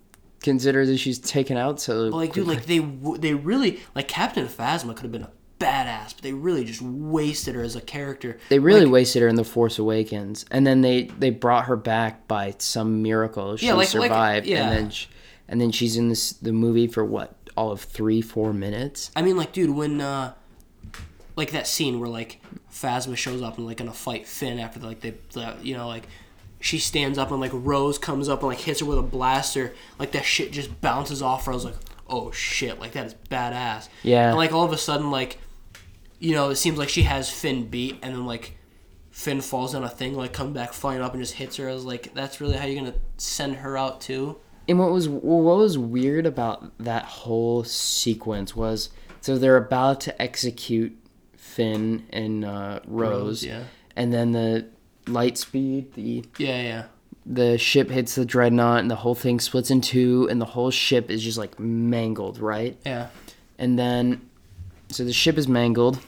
[0.43, 2.03] consider that she's taken out so.
[2.09, 2.79] like, dude, like they
[3.19, 7.55] they really like Captain Phasma could have been a badass, but they really just wasted
[7.55, 8.39] her as a character.
[8.49, 11.77] They really Like, wasted her in the Force Awakens, and then they they brought her
[11.77, 13.57] back by some miracle.
[13.57, 14.69] She Yeah, like- like- survived, yeah.
[14.69, 15.09] and then she,
[15.49, 19.11] and then she's in this the movie for what all of three four minutes.
[19.17, 20.35] I mean, like, dude, when uh,
[21.37, 25.01] like that scene where like Phasma shows up and like gonna fight Finn after like
[25.01, 26.07] they, the, you know, like
[26.61, 29.75] she stands up and like Rose comes up and like hits her with a blaster,
[29.99, 31.53] like that shit just bounces off her.
[31.53, 31.77] I was like,
[32.09, 33.89] oh shit, like that is badass.
[34.03, 34.29] Yeah.
[34.29, 35.39] And like all of a sudden, like,
[36.19, 38.55] you know, it seems like she has Finn beat, and then like.
[39.11, 41.69] Finn falls on a thing, like comes back flying up and just hits her.
[41.69, 44.37] I was like, "That's really how you're gonna send her out too?"
[44.69, 50.23] And what was what was weird about that whole sequence was so they're about to
[50.23, 50.97] execute
[51.37, 53.63] Finn and uh, Rose, Rose, yeah.
[53.97, 54.67] and then the
[55.07, 56.85] light speed the Yeah, yeah.
[57.25, 60.71] the ship hits the dreadnought and the whole thing splits in two and the whole
[60.71, 63.09] ship is just like mangled right Yeah.
[63.59, 64.21] and then
[64.91, 65.99] so the ship is mangled.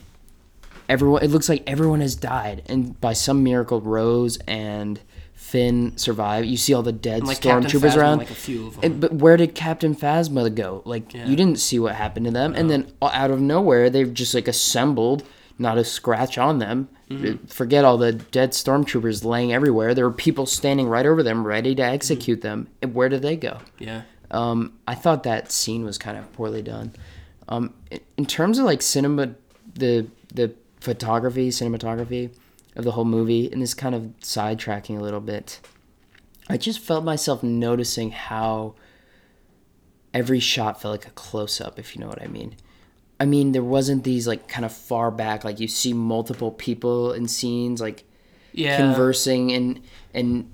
[0.89, 4.99] Everyone, it looks like everyone has died, and by some miracle, Rose and
[5.41, 6.45] Finn survive.
[6.45, 8.19] You see all the dead like stormtroopers around.
[8.19, 8.85] like a few of them.
[8.85, 10.83] And- but where did Captain Phasma go?
[10.85, 11.27] Like Yeah.
[11.27, 14.47] you didn't see what happened to them, and then out of nowhere they've just like
[14.47, 15.25] assembled,
[15.59, 16.89] not a scratch on them.
[17.11, 17.47] Mm-hmm.
[17.47, 19.95] Forget all the dead stormtroopers laying everywhere.
[19.95, 22.49] There were people standing right over them, ready to execute Mm-hmm.
[22.49, 22.69] them.
[22.83, 23.59] And where did they go?
[23.79, 24.03] yeah.
[24.31, 26.93] Um, I thought that scene was kind of poorly done.
[27.49, 27.75] Um,
[28.17, 29.31] in terms of like cinema,
[29.75, 32.31] the the photography, cinematography
[32.77, 35.61] of the whole movie, and this kind of sidetracking a little bit,
[36.49, 38.75] I just felt myself noticing how
[40.13, 42.57] every shot felt like a close up, if you know what I mean.
[43.19, 47.13] I mean, there wasn't these like kind of far back, like you see multiple people
[47.13, 48.05] in scenes, like
[48.53, 48.77] Yeah.
[48.77, 49.81] conversing and
[50.15, 50.51] and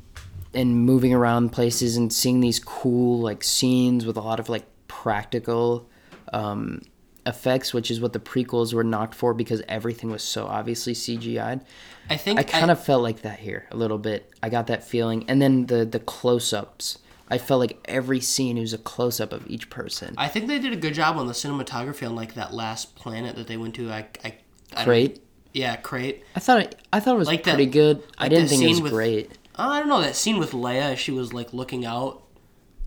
[0.53, 4.65] and moving around places and seeing these cool like scenes with a lot of like
[4.89, 5.87] practical
[6.33, 6.81] um,
[7.27, 11.61] effects, which is what the prequels were knocked for because everything was so obviously CGI'd.
[12.09, 14.33] I think I kind of felt like that here a little bit.
[14.43, 16.99] I got that feeling, and then the the close ups.
[17.29, 20.15] I felt like every scene was a close up of each person.
[20.17, 23.35] I think they did a good job on the cinematography on like that last planet
[23.35, 23.91] that they went to.
[23.91, 24.35] I, I,
[24.77, 25.21] I Crait.
[25.53, 26.23] Yeah, crait.
[26.37, 28.03] I thought it, I thought it was Like that- pretty good.
[28.17, 29.33] I didn't that think it was with- great.
[29.59, 30.97] Uh, I don't know that scene with Leia.
[30.97, 32.23] She was like looking out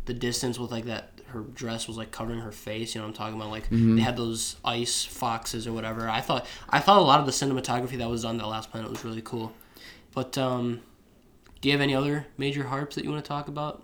[0.05, 1.11] the distance with like that.
[1.29, 2.93] Her dress was like covering her face.
[2.93, 3.51] You know what I'm talking about?
[3.51, 3.95] Like Mm-hmm.
[3.95, 6.09] they had those ice foxes or whatever.
[6.09, 8.89] I thought I thought a lot of the cinematography that was on that last planet
[8.89, 9.53] was really cool.
[10.13, 10.81] But um,
[11.61, 13.83] do you have any other major harps that you want to talk about?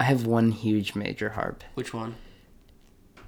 [0.00, 1.62] I have one huge major harp.
[1.74, 2.16] Which one?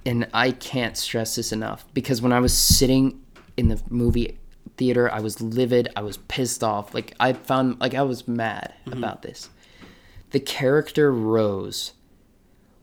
[0.07, 3.23] and I can't stress this enough because when I was sitting
[3.57, 4.37] in the movie
[4.77, 6.93] theater, I was livid, I was pissed off.
[6.93, 9.49] Like I found like I was mad about this.
[10.29, 11.93] The character Rose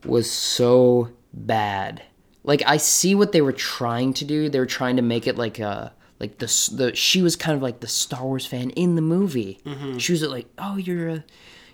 [0.05, 2.01] was so bad.
[2.43, 4.49] Like I see what they were trying to do.
[4.49, 7.61] They were trying to make it like a like the the she was kind of
[7.61, 9.59] like the Star Wars fan in the movie.
[9.97, 11.23] She was like, "Oh, you're a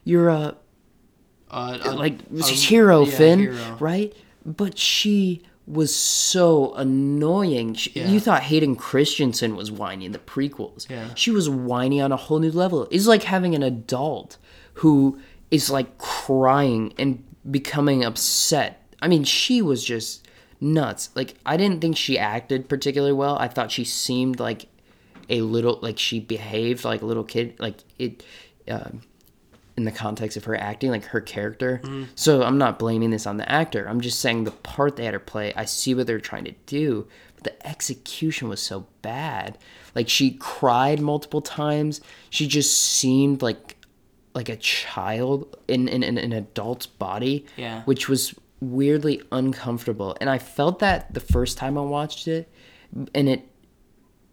[0.04, 0.56] you're a
[1.52, 3.78] Uh, uh, like uh, hero yeah, Finn, hero.
[3.80, 4.14] right?
[4.46, 7.74] But she was so annoying.
[7.76, 8.08] She, Yeah.
[8.08, 10.90] You thought Hayden Christensen was whiny in the prequels.
[10.90, 11.10] Yeah.
[11.16, 12.88] She was whiny on a whole new level.
[12.92, 14.38] It's like having an adult
[14.76, 15.20] who
[15.52, 18.82] is like crying and becoming upset.
[19.02, 20.28] I mean, she was just
[20.62, 21.10] nuts.
[21.16, 23.38] Like I didn't think she acted particularly well.
[23.38, 24.68] I thought she seemed like
[25.30, 27.56] a little like she behaved like a little kid.
[27.60, 28.24] Like it.
[28.70, 29.02] Um,
[29.78, 31.82] in the context of her acting, like her character.
[32.14, 33.88] So I'm not blaming this on the actor.
[33.88, 36.54] I'm just saying the part they had her play, I see what they're trying to
[36.66, 39.58] do, but the execution was so bad.
[39.96, 42.02] Like she cried multiple times.
[42.30, 43.78] She just seemed like
[44.34, 47.46] like a child in, in, in an adult's body.
[47.58, 47.84] Yeah.
[47.84, 50.18] Which was weirdly uncomfortable.
[50.20, 52.52] And I felt that the first time I watched it.
[53.14, 53.50] And it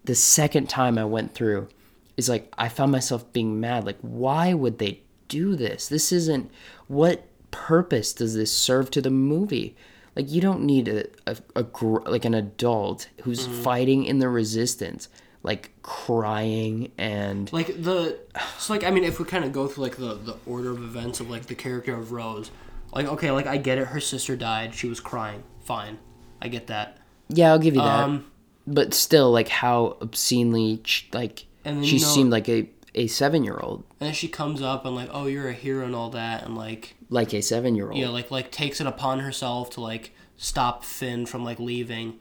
[0.05, 1.69] the second time I went through
[2.17, 3.85] is like I found myself being mad.
[3.85, 5.89] Like, why would they do this?
[5.89, 6.51] This isn't
[6.87, 9.77] what purpose does this serve to the movie?
[10.15, 13.63] Like, you don't need a, a, a gr- like an adult who's mm-hmm.
[13.63, 15.09] fighting in the resistance,
[15.47, 18.19] like crying and like the
[18.59, 20.79] so like I mean if we kind of go through like the the order of
[20.83, 22.51] events of like the character of Rose,
[22.93, 23.87] like okay, like I get it.
[23.89, 24.75] Her sister died.
[24.75, 25.43] She was crying.
[25.65, 25.99] Fine,
[26.43, 26.99] I get that.
[27.29, 28.05] yeah, I'll give you that.
[28.05, 28.27] Um,
[28.67, 30.83] but still, like how obscenely
[31.13, 34.15] like And then, she you know- seemed like a a seven year old, and then
[34.15, 37.33] she comes up and like, oh, you're a hero and all that, and like like
[37.35, 37.99] a seven year old.
[37.99, 42.19] yeah, like like takes it upon herself to like stop Finn from like leaving,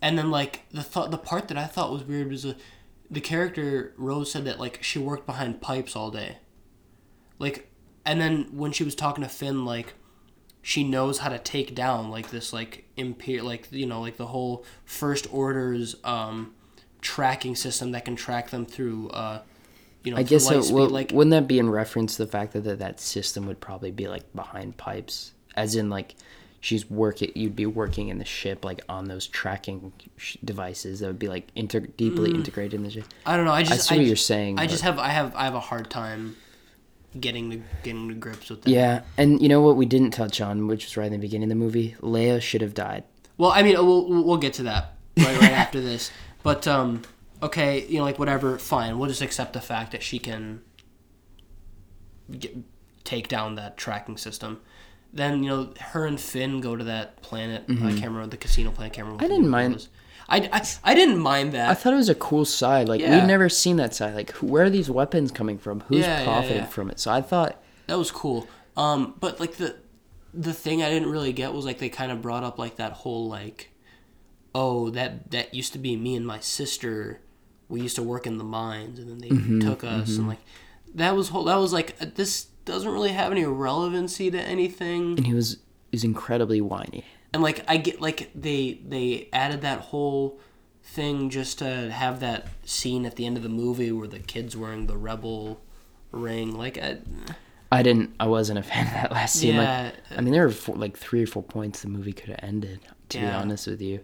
[0.00, 2.56] and then like the th- the part that I thought was weird was the
[3.10, 6.38] the character Rose said that like she worked behind pipes all day,
[7.38, 7.70] like,
[8.04, 9.94] and then when she was talking to Finn like.
[10.62, 14.26] She knows how to take down like this like imper like you know like the
[14.26, 16.56] whole first orders um
[17.00, 19.42] tracking system that can track them through uh
[20.06, 22.62] you know I guess well, like wouldn't that be in reference to the fact that,
[22.64, 26.14] that that system would probably be like behind pipes, as in like
[26.66, 31.06] she's working, you'd be working in the ship like on those tracking sh- devices that
[31.06, 33.04] would be like inter- deeply integrated in the ship.
[33.24, 33.52] I don't know.
[33.52, 35.54] I just see what ju- you're saying, I but- just have I have I have
[35.54, 36.34] a hard time
[37.20, 38.70] getting to getting to grips with that.
[38.70, 41.44] Yeah, and you know what we didn't touch on, which was right in the beginning
[41.44, 43.04] of the movie, Leia should have died.
[43.38, 46.10] Well, I mean, we'll we'll we'll get to that right right after this.
[46.42, 47.02] But um,
[47.42, 48.98] okay, you know, like whatever, fine.
[48.98, 50.62] We'll just accept the fact that she can
[52.40, 52.56] get,
[53.04, 54.60] take down that tracking system.
[55.12, 57.64] Then you know, her and Finn go to that planet.
[57.68, 58.92] I can't remember the casino planet.
[58.92, 59.24] I can't remember.
[59.24, 59.32] Mm-hmm.
[59.32, 59.88] I didn't mind-.
[60.28, 61.70] I, I, I didn't mind that.
[61.70, 62.88] I thought it was a cool side.
[62.88, 63.14] Like Yeah.
[63.20, 64.14] we'd never seen that side.
[64.14, 65.80] Like where are these weapons coming from?
[65.82, 66.66] Who's Yeah, profiting yeah.
[66.66, 66.98] from it?
[66.98, 68.48] So I thought That was cool.
[68.76, 69.76] Um, but like the
[70.34, 72.92] the thing I didn't really get was like they kind of brought up like that
[72.92, 73.70] whole like
[74.54, 77.20] oh that that used to be me and my sister.
[77.68, 80.38] We used to work in the mines, and then they Mm-hmm, took us, and like
[80.94, 81.44] that was whole.
[81.44, 85.16] That was like uh, this doesn't really have any relevancy to anything.
[85.16, 85.58] And he was
[85.92, 87.04] is incredibly whiny.
[87.32, 90.38] and like I get like they they added that whole
[90.82, 94.56] thing just to have that scene at the end of the movie where the kid's
[94.56, 95.60] wearing the rebel
[96.12, 96.56] ring.
[96.56, 96.98] Like, I,
[97.72, 98.14] I didn't.
[98.20, 99.56] I wasn't a fan of that last scene.
[99.56, 102.28] Like, yeah, I mean, there were four, like three or four points the movie could
[102.30, 102.80] have ended.
[103.10, 104.00] To be honest with you,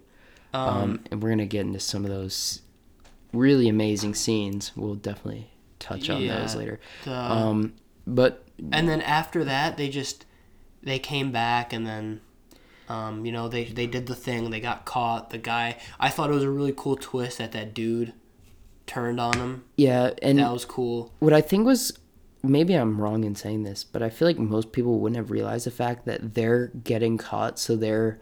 [0.54, 2.62] um, um, and we're gonna get into some of those
[3.32, 4.72] really amazing scenes.
[4.76, 6.78] We'll definitely touch on those later.
[7.04, 7.74] the- Um,
[8.06, 10.26] but and then after that, they just
[10.82, 12.20] they came back and then.
[12.88, 14.50] Um, you know, they they did the thing.
[14.50, 15.30] They got caught.
[15.30, 15.78] The guy.
[15.98, 18.12] I thought it was a really cool twist that that dude
[18.86, 19.64] turned on him.
[19.76, 21.10] yeah, and That was cool.
[21.20, 21.98] what I think was
[22.42, 25.64] maybe I'm wrong in saying this, but I feel like most people wouldn't have realized
[25.64, 27.58] the fact that they're getting caught.
[27.58, 28.18] So their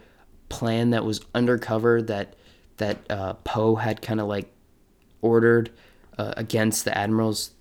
[0.51, 2.37] plan that was undercover that
[2.77, 4.53] that uh, Poe had kind of like
[5.23, 5.71] ordered
[6.19, 7.53] uh, against the admiral's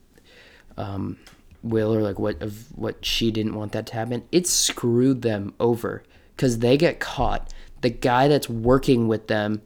[0.78, 1.18] um,
[1.62, 4.24] will or like what of what she didn't want that to happen.
[4.32, 6.04] It screwed them over
[6.36, 7.54] because they get caught.
[7.82, 9.62] The guy that's working with them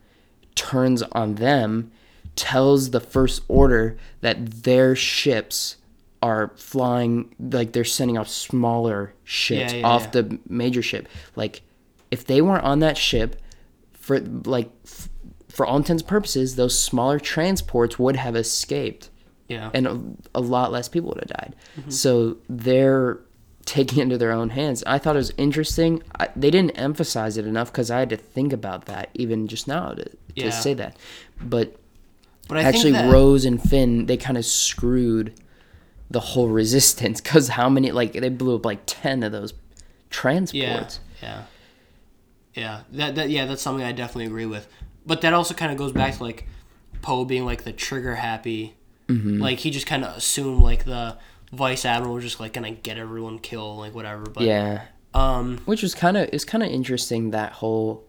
[0.55, 1.91] turns on them,
[2.35, 5.77] tells the first order that their ships
[6.21, 10.09] are flying like they're sending off smaller ships Yeah, yeah, off yeah.
[10.21, 11.07] the major ship.
[11.35, 11.61] Like
[12.11, 13.35] if they weren't on that ship
[13.93, 15.09] for like f-
[15.49, 19.09] for all intents and purposes, those smaller transports would have escaped
[19.53, 19.69] Yeah.
[19.73, 20.01] and a,
[20.35, 21.55] a lot less people would have died.
[21.79, 21.89] Mm-hmm.
[21.89, 23.19] So they're
[23.65, 24.83] taking it into their own hands.
[24.85, 26.03] I thought it was interesting.
[26.19, 29.67] I, they didn't emphasize it enough because I had to think about that even just
[29.67, 30.49] now to, to Yeah.
[30.49, 30.97] say that.
[31.41, 31.77] But
[32.49, 35.33] but I actually, think that, Rose and Finn they kind of screwed
[36.11, 39.57] the whole resistance because how many like they blew up like ten of those Yeah,
[40.09, 40.99] transports.
[41.21, 41.43] yeah,
[42.53, 42.81] yeah.
[42.91, 44.67] That, that yeah, that's something I definitely agree with.
[45.05, 46.47] But that also kind of goes back to like
[47.01, 48.75] Poe being like the trigger happy.
[49.07, 49.41] Mm-hmm.
[49.41, 51.17] Like he just kind of assumed like the
[51.51, 54.23] vice admiral was just like gonna get everyone killed, like whatever.
[54.23, 54.85] But yeah.
[55.13, 58.05] um, which was kind of it's kind of interesting that whole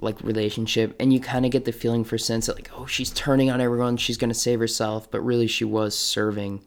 [0.00, 3.10] like relationship and you kind of get the feeling for sense that like oh she's
[3.10, 6.60] turning on everyone she's to save herself but really she was serving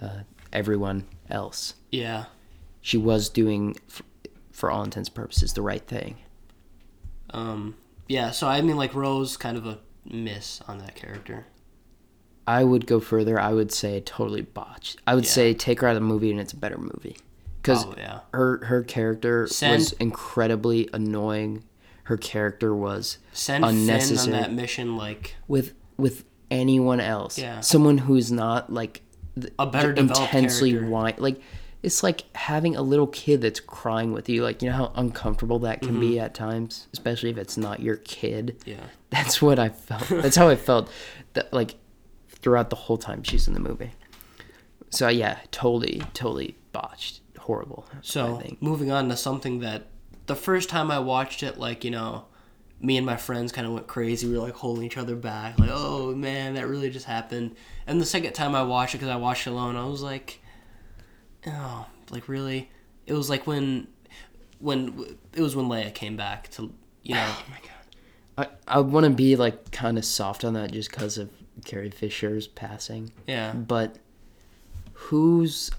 [0.00, 0.20] uh,
[0.52, 2.26] everyone else yeah,
[2.80, 4.02] she was doing f-
[4.52, 6.16] for all intents and purposes the right thing
[7.34, 7.74] um,
[8.08, 8.30] yeah.
[8.30, 11.46] So I mean, like Rose, kind of a miss on that character.
[12.46, 15.30] I would go further i would say totally botched i would Yeah.
[15.30, 17.16] say take her out of the movie and it's a better movie
[17.62, 21.64] because Oh yeah, her her character Send- was incredibly annoying
[22.04, 24.32] her character was send Finn on Unnecessary.
[24.32, 27.38] that mission like with with anyone else.
[27.38, 27.60] Yeah.
[27.60, 29.00] Someone who's not like
[29.58, 31.40] A better intensely whine like
[31.82, 34.42] it's like having a little kid that's crying with you.
[34.42, 36.24] Like you know how uncomfortable that can be Mm-hmm.
[36.26, 38.56] at times, especially if it's not your kid.
[38.66, 38.76] yeah.
[39.10, 40.06] That's what I felt.
[40.08, 40.90] That's how I felt.
[41.32, 41.76] That like
[42.44, 43.90] throughout the whole time she's in the movie.
[44.90, 47.88] So yeah, totally, totally botched, horrible.
[48.02, 48.62] So I think.
[48.62, 49.86] moving on to something that
[50.26, 52.26] the first time I watched it, like you know,
[52.80, 54.28] me and my friends kind of went crazy.
[54.28, 57.98] We were like holding each other back, like, "Oh man, that really just happened." And
[57.98, 60.40] the second time I watched it, because I watched it alone, I was like,
[61.46, 62.70] "Oh, like really?"
[63.06, 63.88] It was like when,
[64.58, 68.50] when it was when Leia came back to, you oh know, Oh my god.
[68.68, 71.30] I I want to be like kind of soft on that just because of
[71.64, 73.10] Carrie Fisher's passing.
[73.26, 73.96] yeah, but
[74.92, 75.70] whose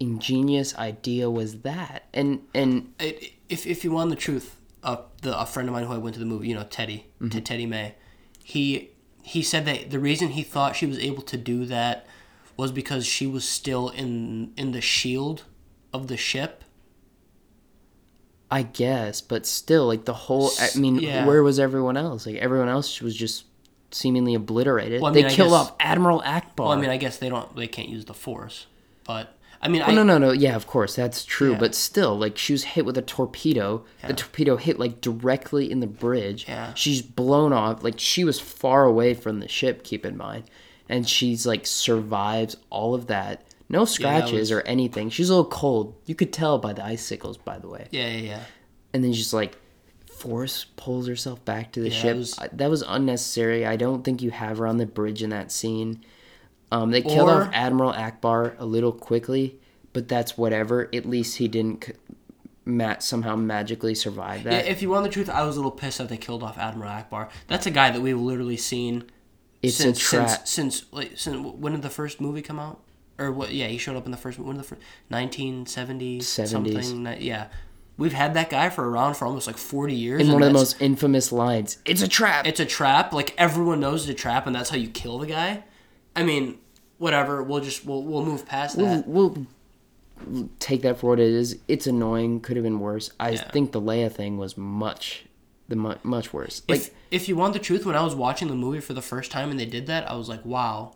[0.00, 5.38] ingenious idea was that and and it, if if you want the truth, uh, the
[5.38, 7.28] a friend of mine who I went to the movie, you know, Teddy, Mm-hmm.
[7.30, 7.94] to Teddy May,
[8.42, 8.90] he
[9.22, 12.06] he said that the reason he thought she was able to do that
[12.56, 15.44] was because she was still in in the shield
[15.92, 16.64] of the ship.
[18.50, 21.26] i guess but still like the whole i mean Yeah.
[21.26, 23.44] where was everyone else like everyone else was just
[23.94, 26.90] seemingly obliterated Well, I they mean, I killed guess- off admiral ackbar Well, I mean,
[26.90, 28.66] I guess they don't they can't use the force,
[29.04, 30.32] but I mean, I no, no, no.
[30.32, 31.52] Yeah, of course, that's true.
[31.52, 31.58] Yeah.
[31.58, 33.86] But still, like, she was hit with a torpedo.
[34.06, 36.44] The torpedo hit, like, directly in the bridge.
[36.46, 36.74] Yeah.
[36.74, 37.82] She's blown off.
[37.82, 40.44] Like, she was far away from the ship, keep in mind.
[40.86, 43.42] And she's, like, survives all of that.
[43.70, 45.08] No scratches was- or anything.
[45.08, 45.94] She's a little cold.
[46.04, 47.88] You could tell by the icicles, by the way.
[47.90, 48.40] yeah, yeah, yeah.
[48.92, 49.56] And then she's, like,
[50.28, 52.16] force pulls herself back to the Yeah, ship.
[52.16, 53.66] was- that was unnecessary.
[53.66, 56.02] I don't think you have her on the bridge in that scene.
[56.72, 59.58] Um, they killed off Admiral Ackbar a little quickly,
[59.92, 60.88] but that's whatever.
[60.94, 61.92] At least he didn't c-
[62.64, 64.66] Matt somehow magically survive Yeah, that.
[64.66, 66.90] if you want the truth, I was a little pissed that they killed off Admiral
[66.90, 67.28] Ackbar.
[67.46, 69.04] That's a guy that we've literally seen
[69.62, 72.80] It's a since since since like since when did the first movie come out?
[73.18, 73.52] Or what?
[73.52, 76.48] Yeah, he showed up in the first when did the first 1970 70s.
[76.84, 77.22] something.
[77.22, 77.48] Yeah,
[77.96, 80.20] we've had that guy for around for almost like 40 years.
[80.22, 81.78] And one of the most infamous lines.
[81.84, 82.46] It's a trap.
[82.46, 83.12] it's a trap.
[83.12, 85.64] Like everyone knows it's a trap, and that's how you kill the guy.
[86.16, 86.58] I mean,
[86.98, 87.42] whatever.
[87.42, 89.06] We'll just we'll we'll move past we'll, that.
[89.08, 89.46] we'll
[90.58, 91.58] take that for what it is.
[91.68, 92.40] It's annoying.
[92.40, 93.10] Could have been worse.
[93.20, 93.50] I Yeah.
[93.50, 95.24] think the Leia thing was much,
[95.68, 96.62] the mu- much worse.
[96.68, 99.02] Like if if you want the truth, when I was watching the movie for the
[99.02, 100.94] first time and they did that, I was like, wow.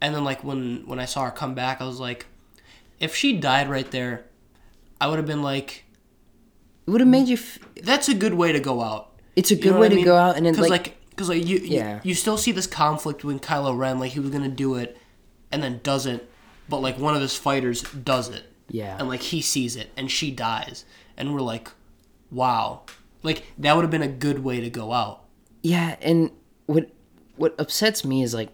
[0.00, 2.26] And then like when when I saw her come back, I was like,
[3.00, 4.24] if she died right there,
[5.02, 5.84] I would have been like,
[6.86, 7.34] it would have made you.
[7.36, 9.10] F- that's a good way to go out.
[9.36, 10.04] it's a You good know way to mean?
[10.04, 11.96] go out, and then like, like, cause like you, Yeah.
[12.04, 14.96] you, you still see this conflict when Kylo Ren, like he was gonna do it,
[15.50, 16.22] and then doesn't,
[16.68, 20.10] but like one of his fighters does it, yeah, and like he sees it, and
[20.10, 20.84] she dies,
[21.16, 21.68] and we're like,
[22.30, 22.82] wow,
[23.22, 25.24] like that would have been a good way to go out.
[25.62, 25.96] yeah.
[26.00, 26.30] And
[26.66, 26.90] what
[27.36, 28.50] what upsets me is like.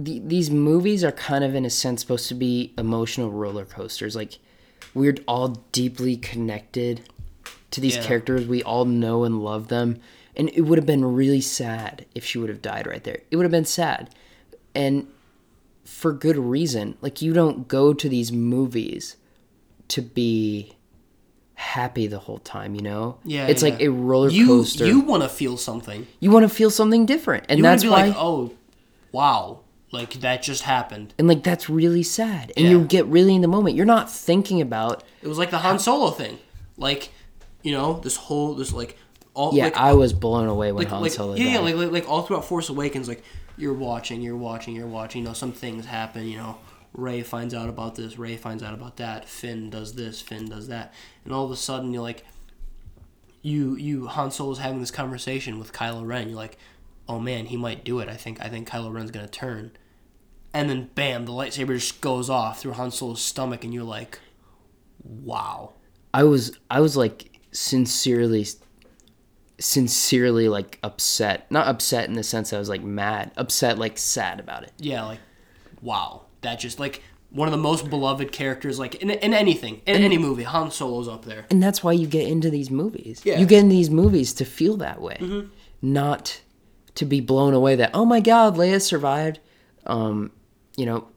[0.00, 4.14] The, these movies are kind of in a sense supposed to be emotional roller coasters
[4.14, 4.38] like
[4.94, 7.02] we're all deeply connected
[7.70, 8.04] to these Yeah.
[8.04, 8.46] characters.
[8.46, 10.00] We all know and love them.
[10.36, 13.20] And it would have been really sad if she would have died right there.
[13.30, 14.10] It would have been sad.
[14.74, 15.08] And
[15.84, 16.96] for good reason.
[17.00, 19.16] Like you don't go to these movies
[19.88, 20.76] to be
[21.54, 23.18] happy the whole time you know?
[23.24, 24.86] Yeah, it's like a roller coaster.
[24.86, 26.06] you you, want to feel something.
[26.20, 27.46] You want to feel something different.
[27.48, 28.52] And You that's why like, oh,
[29.12, 29.60] wow,
[29.90, 31.14] like that just happened.
[31.18, 32.72] and like that's really sad and Yeah.
[32.72, 35.78] you get really in the moment you're not thinking about It was like the Han
[35.78, 36.38] Solo thing,
[36.76, 37.10] like
[37.62, 38.96] you know this whole this like
[39.34, 41.74] all yeah like i was blown away when like, han like solo yeah, yeah like,
[41.74, 43.22] like like all throughout Force Awakens, like
[43.56, 45.22] you're watching, you're watching, you're watching.
[45.22, 46.28] You know, some things happen.
[46.28, 46.58] You know,
[46.92, 49.28] Rey finds out about this, Rey finds out about that.
[49.28, 52.24] Finn does this, Finn does that, and all of a sudden you're like,
[53.42, 56.28] you you Han Solo's having this conversation with Kylo Ren.
[56.28, 56.58] You're like,
[57.08, 58.08] oh man, he might do it.
[58.08, 59.72] I think I think Kylo Ren's gonna turn,
[60.52, 64.18] and then bam, the lightsaber just goes off through Han Solo's stomach, and you're like,
[65.02, 65.72] wow.
[66.14, 68.46] I was I was like sincerely
[69.58, 71.50] sincerely like upset.
[71.50, 73.32] Not upset in the sense I was like mad.
[73.36, 74.72] Upset like sad about it.
[74.78, 75.20] yeah, like
[75.82, 80.02] wow, that just like one of the most beloved characters, like in, in anything, in
[80.02, 81.46] any movie, Han Solo's up there.
[81.50, 83.20] And that's why you get into these movies.
[83.24, 83.38] Yeah.
[83.38, 85.18] You get in these movies to feel that way.
[85.20, 85.48] Mm-hmm.
[85.82, 86.40] Not
[86.98, 89.40] to be blown away that oh my god, Leia survived.
[89.86, 90.30] Um,
[90.76, 91.08] you know,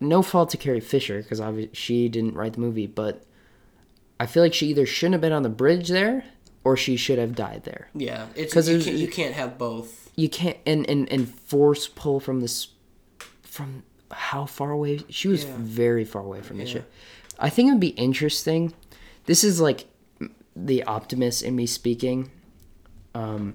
[0.00, 3.22] no fault to Carrie Fisher because obviously she didn't write the movie, but
[4.20, 6.24] I feel like she either shouldn't have been on the bridge there
[6.64, 7.88] or she should have died there.
[7.94, 10.10] Yeah, it's 'Cause you you can't have both.
[10.16, 12.68] you can't and and and force pull from this
[13.42, 15.50] from how far away she was Yeah.
[15.58, 16.70] very far away from the Yeah.
[16.72, 16.92] ship
[17.38, 18.72] i think it would be interesting
[19.26, 19.84] this is like
[20.56, 22.30] the optimist in me speaking
[23.14, 23.54] um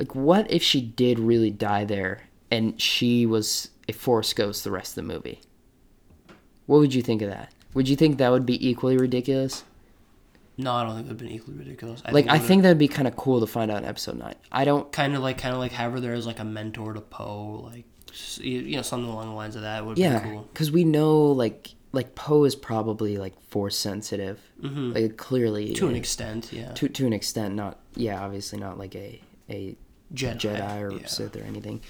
[0.00, 4.70] like what if she did really die there and she was a force ghost the
[4.72, 5.40] rest of the movie
[6.66, 9.62] what would you think of that would you think that would be equally ridiculous
[10.56, 12.02] No, I don't think it would have been equally ridiculous.
[12.04, 14.34] I like i think that'd be kind of cool to find out in episode 9
[14.50, 16.92] i don't kind of like kind of like have her there as like a mentor
[16.94, 17.84] to Poe, like
[18.40, 20.42] you know something along the lines of that would yeah be cool.
[20.52, 25.74] because we know like like poe is probably like force sensitive like clearly Mm-hmm.
[25.74, 26.72] To an extent, yeah.
[26.72, 29.76] to, to an extent not yeah obviously not like a a
[30.14, 31.06] Jedi, jedi or yeah.
[31.06, 31.80] sith or anything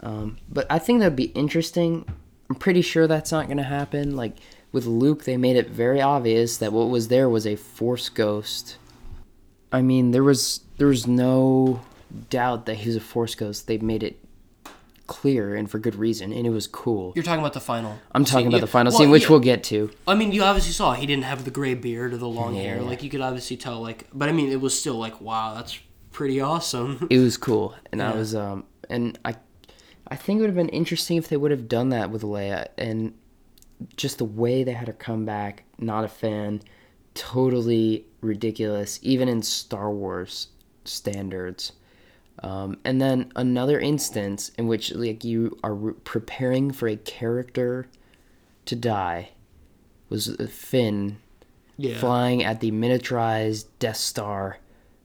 [0.00, 2.04] um, but i think that'd be interesting
[2.50, 4.36] i'm pretty sure that's not going to happen like
[4.72, 8.76] with luke they made it very obvious that what was there was a force ghost
[9.72, 11.80] i mean there was there was no
[12.30, 14.18] doubt that he was a force ghost they made it
[15.06, 17.98] clear and for good reason and it was cool You're talking about the final.
[18.12, 18.48] I'm talking scene.
[18.48, 18.60] about Yeah.
[18.62, 19.28] the final Well, scene, which yeah.
[19.30, 19.90] we'll get to.
[20.08, 22.80] I mean, you obviously saw he didn't have the gray beard or the long hair.
[22.80, 23.82] Like you could obviously tell.
[23.82, 25.78] Like, but I mean, it was still like, wow, that's
[26.14, 27.06] pretty awesome.
[27.10, 29.34] It was cool, and I was um, and I,
[30.08, 32.68] I think it would have been interesting if they would have done that with Leia,
[32.78, 33.12] and
[33.96, 35.64] just the way they had her come back.
[35.78, 36.62] Not a fan,
[37.14, 40.48] totally ridiculous, even in Star Wars
[40.84, 41.72] standards.
[42.42, 47.86] Um, and then another instance in which like you are re- preparing for a character
[48.66, 49.30] to die
[50.08, 51.18] was uh, Finn
[51.76, 51.96] Yeah.
[51.98, 54.58] flying at the miniaturized Death Star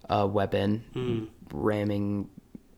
[0.10, 1.24] uh, weapon, Hmm.
[1.54, 2.30] ramming.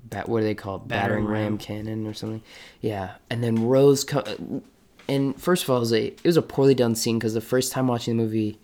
[0.09, 0.87] Bat, what do they call it?
[0.87, 1.41] Battering Battering ram.
[1.53, 1.57] ram.
[1.57, 2.41] cannon or something.
[2.81, 4.03] Yeah, and then Rose.
[4.03, 4.61] Co-
[5.07, 7.41] and first of all, it was a it was a poorly done scene because the
[7.41, 8.59] first time watching the movie,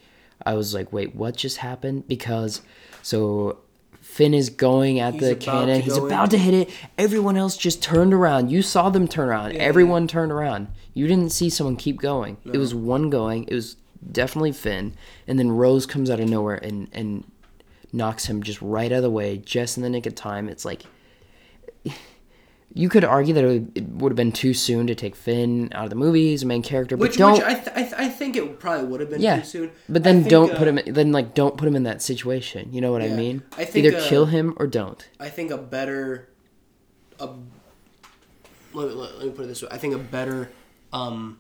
[0.46, 2.62] I was like, "Wait, what just happened?" Because
[3.02, 3.60] so
[4.02, 5.82] Finn is going at He's the cannon.
[5.82, 6.12] He's go in.
[6.12, 6.70] about to hit it.
[6.98, 8.50] Everyone else just turned around.
[8.52, 9.54] You saw them turn around.
[9.56, 10.68] Everyone turned around.
[10.94, 12.38] You didn't see someone keep going.
[12.46, 13.46] It was one going.
[13.48, 13.78] It was
[14.12, 14.94] definitely Finn.
[15.28, 17.24] And then Rose comes out of nowhere and and
[17.92, 20.50] knocks him just right out of the way, just in the nick of time.
[20.50, 20.84] It's like
[22.74, 25.90] You could argue that it would, have been too soon to take Finn out of
[25.90, 27.34] the movie as a main character, but Which, don't.
[27.34, 29.72] which I, th- I, th- I think it probably would have been yeah, too soon.
[29.90, 30.78] but then think, don't uh, put him.
[30.78, 32.72] In, then like don't put him in that situation.
[32.72, 33.42] You know what I mean?
[33.58, 35.08] I think, Either uh, kill him or don't.
[35.20, 36.30] I think a better,
[37.20, 37.30] a
[38.74, 39.70] let, let, let me put it this way.
[39.72, 40.52] I think a better
[40.94, 41.40] um,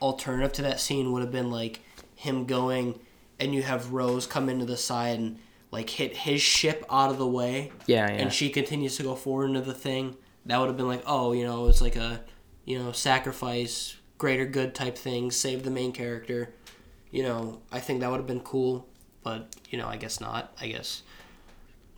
[0.00, 1.80] alternative to that scene would have been like
[2.14, 2.98] him going,
[3.38, 5.38] and you have Rose come into the side and
[5.70, 8.16] like hit his ship out of the way, Yeah, yeah.
[8.16, 10.16] and she continues to go forward into the thing.
[10.46, 12.22] That would have been like, oh, you know, it's like a,
[12.64, 16.54] you know, sacrifice, greater good type thing, save the main character.
[17.10, 18.86] You know, I think that would have been cool,
[19.22, 20.52] but you know, I guess not.
[20.60, 21.02] I guess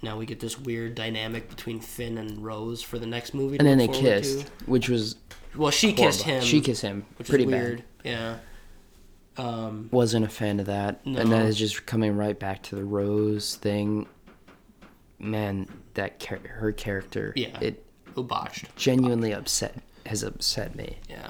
[0.02, 3.58] now we get this weird dynamic between Finn and Rose for the next movie.
[3.58, 4.52] to and then they kissed, to.
[4.66, 5.16] which was
[5.56, 6.42] Well, she kissed him.
[6.42, 7.04] She kissed him.
[7.18, 7.60] which pretty is bad.
[7.62, 7.84] weird.
[8.04, 8.36] Yeah.
[9.36, 11.24] Um, Wasn't a fan of that, and No.
[11.24, 14.06] that is just coming right back to the Rose thing.
[15.18, 17.58] Man, that char- her character, Yeah.
[17.60, 18.74] it botched.
[18.76, 19.76] genuinely upset
[20.06, 20.96] has upset me.
[21.08, 21.28] Yeah.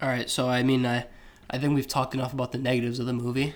[0.00, 1.06] All right, so I mean, I,
[1.50, 3.54] I think we've talked enough about the negatives of the movie.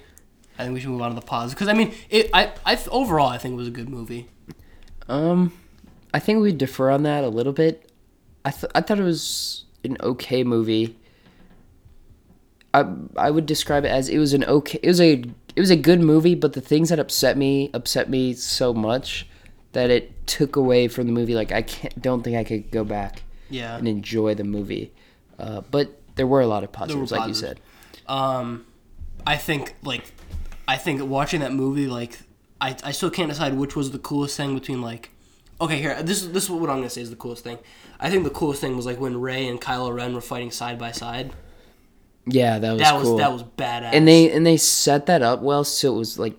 [0.58, 2.30] I think we should move on to the positives because I mean, it.
[2.34, 4.28] I, I overall, I think it was a good movie.
[5.08, 5.52] Um,
[6.12, 7.90] I think we differ on that a little bit.
[8.44, 10.96] I th- I thought it was an okay movie.
[12.74, 12.84] I
[13.16, 14.78] I would describe it as it was an okay.
[14.82, 15.22] It was a
[15.56, 19.26] it was a good movie, but the things that upset me upset me so much
[19.72, 21.34] that it took away from the movie.
[21.34, 23.76] Like I can't don't think I could go back Yeah.
[23.76, 24.92] and enjoy the movie.
[25.38, 27.60] Uh, but there were a lot of positives, like you said.
[28.06, 28.66] Um,
[29.26, 30.12] I think like,
[30.68, 32.18] I think watching that movie, like,
[32.60, 35.10] I, I still can't decide which was the coolest thing between like,
[35.60, 37.58] okay, here this is this is what I'm gonna say is the coolest thing.
[37.98, 40.78] I think the coolest thing was like when Rey and Kylo Ren were fighting side
[40.78, 41.32] by side.
[42.26, 43.16] Yeah, that was That was cool.
[43.18, 43.90] that was badass.
[43.92, 46.36] and they and they set that up well, so it was like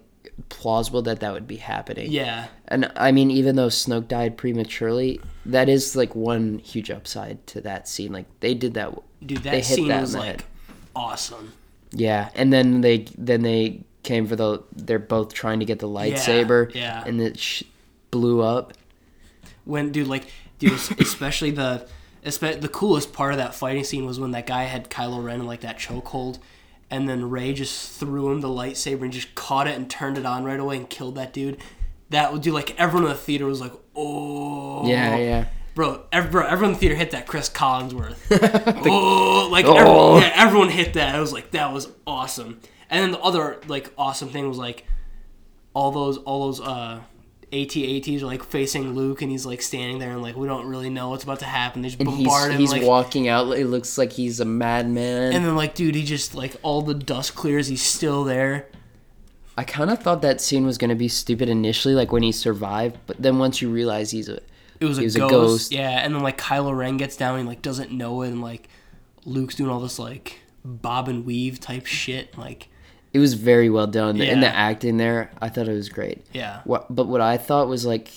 [0.49, 2.11] plausible that that would be happening.
[2.11, 7.45] yeah And I mean, even though Snoke died prematurely, that is like one huge upside
[7.47, 8.11] to that scene.
[8.11, 8.93] Like they did that.
[9.25, 10.43] dude that they hit scene that was like head.
[10.95, 11.53] awesome.
[11.93, 14.63] Yeah, and then they then they came for the.
[14.73, 16.73] They're both trying to get the lightsaber.
[16.73, 17.03] yeah.
[17.05, 17.63] And it sh-
[18.11, 18.73] blew up.
[19.65, 20.27] when dude like
[20.59, 21.85] dude especially the
[22.23, 25.47] the coolest part of that fighting scene was when that guy had Kylo Ren in
[25.47, 26.39] like that chokehold
[26.91, 30.25] and then Rey just threw him the lightsaber and just caught it and turned it
[30.25, 31.57] on right away and killed that dude.
[32.09, 34.85] That would do like everyone in the theater was like oh.
[34.85, 35.45] Yeah, yeah.
[35.73, 38.17] bro, ev- bro everyone in the theater hit that Cris Collinsworth.
[38.85, 39.77] Oh like Oh.
[39.77, 41.15] Everyone, yeah, everyone hit that.
[41.15, 42.59] I was like that was awesome.
[42.89, 44.85] And then the other like awesome thing was like
[45.73, 46.99] all those all those uh
[47.53, 50.89] AT-ATs are like facing Luke and he's like standing there and like we don't really
[50.89, 51.81] know what's about to happen.
[51.81, 53.51] They just And he's bombard him he's like walking out.
[53.57, 55.33] It looks like he's a madman.
[55.33, 58.67] and then like dude he just like all the dust clears he's still there.
[59.57, 62.97] I kind of thought that scene was gonna be stupid initially, like when he survived.
[63.05, 64.39] But then once you realize he's a
[64.79, 65.31] It was a, was a ghost.
[65.31, 65.71] ghost.
[65.73, 68.69] Yeah, and then like Kylo Ren gets down and like doesn't know it and like
[69.25, 72.69] Luke's doing all this like bob and weave type shit like
[73.13, 74.21] it was very well done.
[74.21, 74.53] And the Yeah.
[74.53, 76.25] acting there i thought it was great.
[76.33, 76.61] Yeah.
[76.63, 78.09] what but what i thought was like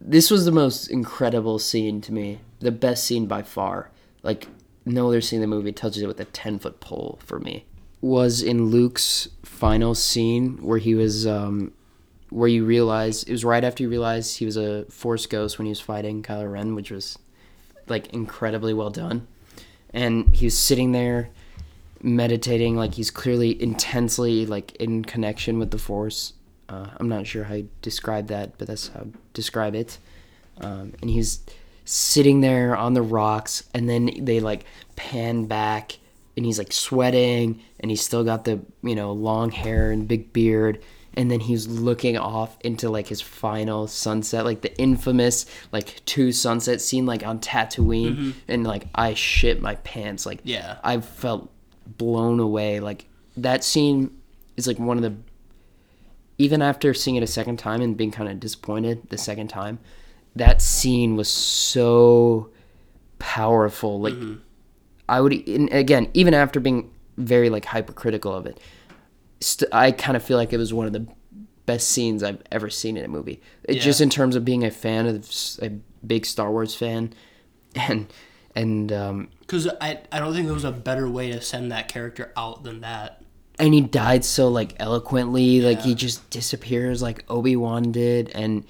[0.00, 2.40] this was the most incredible scene to me.
[2.60, 3.90] The best scene by far.
[4.22, 4.48] Like
[4.86, 7.64] no other scene in the movie touches it with a 10 foot pole for me
[8.02, 11.70] was in luke's final scene where he was um
[12.30, 15.66] where you realize it was right after you realized he was a force ghost when
[15.66, 17.18] he was fighting kylo ren which was
[17.88, 19.26] like incredibly well done.
[19.92, 21.28] And he was sitting there
[22.02, 26.32] meditating like he's clearly intensely like in connection with the force.
[26.68, 29.98] Uh, i'm not sure how you describe that but that's how I describe it.
[30.60, 31.40] Um, and he's
[31.84, 35.98] sitting there on the rocks and then they like pan back
[36.36, 40.32] and he's like sweating and he's still got the you know long hair and big
[40.32, 40.82] beard.
[41.14, 46.30] And then he's looking off into like his final sunset like the infamous like two
[46.30, 48.34] sunset scene like on Tatooine.
[48.46, 50.24] And like I shit my pants.
[50.24, 50.78] Like Yeah.
[50.84, 51.50] I felt
[51.96, 52.80] blown away.
[52.80, 54.16] Like that scene
[54.56, 55.14] is like one of the
[56.38, 59.78] even after seeing it a second time and being kind of disappointed the second time
[60.36, 62.50] that scene was so
[63.18, 64.00] powerful.
[64.00, 64.40] Like mm-hmm.
[65.08, 68.58] i would and again even after being very like hypercritical of it
[69.40, 71.06] st- i kind of feel like it was one of the
[71.66, 73.40] best scenes i've ever seen in a movie.
[73.64, 73.82] It, Yeah.
[73.82, 75.28] just in terms of being a fan of
[75.60, 75.70] a
[76.04, 77.12] big star wars fan
[77.74, 78.06] and
[78.54, 81.88] and um Because I, I don't think there was a better way to send that
[81.88, 83.22] character out than that.
[83.58, 88.30] and he died so like eloquently like he just disappears like obi-wan did.
[88.34, 88.64] And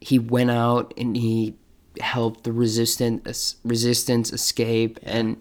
[0.00, 1.54] he went out and he
[2.00, 3.26] helped the resistant
[3.64, 4.98] resistance escape.
[5.02, 5.36] And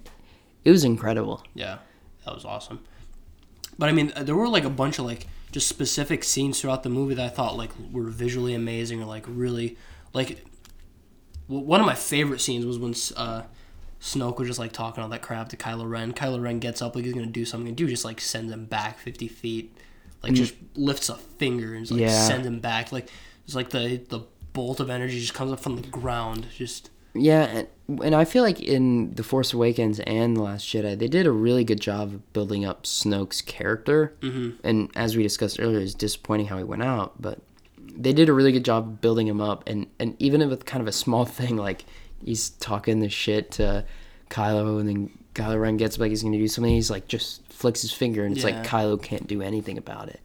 [0.66, 1.44] it was incredible.
[1.54, 1.78] Yeah,
[2.26, 2.82] that was awesome.
[3.78, 6.90] But I mean, there were like a bunch of like just specific scenes throughout the
[6.90, 9.78] movie that I thought like were visually amazing or like really
[10.14, 10.44] like
[11.48, 13.44] one of my favorite scenes was when uh,
[14.02, 16.14] Snoke was just like talking all that crap to Kylo Ren.
[16.14, 18.66] Kylo Ren gets up like he's gonna do something, and dude just like sends him
[18.66, 19.76] back fifty feet,
[20.24, 22.28] like just lifts a finger and just, like Yeah.
[22.28, 22.92] sends him back.
[22.92, 23.10] Like
[23.46, 24.22] it's like the the
[24.54, 26.48] bolt of energy just comes up from the ground.
[26.56, 27.68] Just Yeah, and,
[28.04, 31.32] and I feel like in The Force Awakens and The Last Jedi, they did a
[31.32, 34.14] really good job of building up Snoke's character.
[34.22, 34.66] Mm-hmm.
[34.66, 37.40] And as we discussed earlier, it's disappointing how he went out, but
[37.78, 39.68] they did a really good job of building him up.
[39.68, 41.84] And, and even with kind of a small thing, like
[42.24, 43.86] he's talking the shit to
[44.30, 47.42] Kylo, and then Kylo Ren gets like he's going to do something, he's like just
[47.52, 48.58] flicks his finger, and it's Yeah.
[48.60, 50.20] like Kylo can't do anything about it.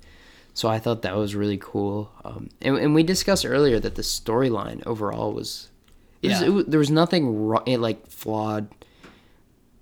[0.54, 2.12] So I thought that was really cool.
[2.24, 5.68] Um, and, and we discussed earlier that the storyline overall was
[6.22, 6.46] it was, Yeah.
[6.46, 8.68] it was, there was nothing wrong, like flawed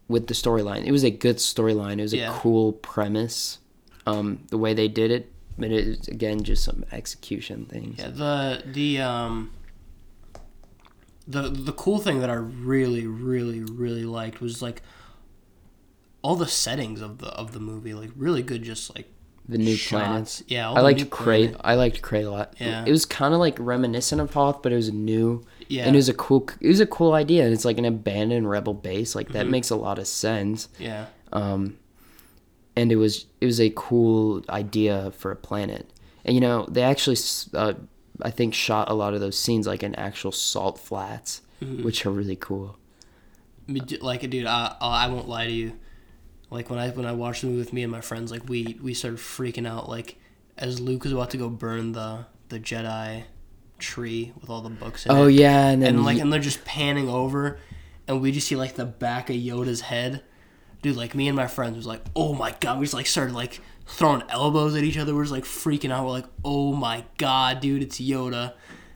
[0.09, 0.85] with the storyline.
[0.85, 1.99] It was a good storyline.
[1.99, 3.59] It was a cool premise.
[4.07, 7.99] Um, the way they did it, but it is again just some execution things.
[8.01, 9.51] yeah, the the um.
[11.27, 14.83] The, the cool thing that I really really really liked was like
[16.23, 19.09] all the settings of the of the movie like really good just like
[19.49, 19.91] The new shots.
[20.05, 20.43] planets.
[20.47, 21.49] Yeah, all I the liked new Crait.
[21.51, 21.61] planet.
[21.65, 22.55] I liked Crait a lot.
[22.61, 22.85] Yeah.
[22.87, 25.45] It was kind of like reminiscent of Hoth, but it was new.
[25.69, 25.87] Yeah.
[25.87, 26.49] And it was a cool.
[26.61, 29.15] It was a cool idea, and it's like an abandoned rebel base.
[29.15, 29.35] Like Mm-hmm.
[29.39, 30.69] that makes a lot of sense.
[30.79, 31.79] yeah um,
[32.77, 35.91] and it was it was a cool idea for a planet.
[36.25, 37.17] And you know, they actually,
[37.55, 37.73] uh,
[38.25, 41.85] I think, shot a lot of those scenes like in actual salt flats, Mm-hmm.
[41.85, 42.77] which are really cool.
[43.69, 45.79] I mean, d- like dude I, I won't lie to you
[46.51, 48.77] like when i when i watched the movie with me and my friends like we
[48.83, 50.17] we started freaking out like
[50.59, 53.23] as luke was about to go burn the the jedi
[53.79, 56.41] tree with all the books in Oh it yeah, and then and like and they're
[56.41, 57.59] just panning over
[58.09, 60.23] and we just see like the back of yoda's head
[60.83, 63.35] dude like me and my friends was like oh my god we just like started
[63.35, 67.05] like throwing elbows at each other we're just like freaking out we're like oh my
[67.19, 68.53] god dude it's yoda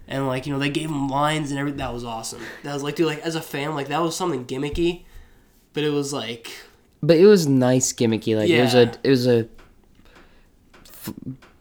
[0.08, 2.82] and like you know they gave him lines and everything that was awesome that was
[2.82, 5.04] like dude like as a fan like that was something gimmicky
[5.72, 6.50] but it was like
[7.02, 8.34] but it was nice gimmicky.
[8.36, 9.46] Like it was a it was a
[10.88, 11.12] f-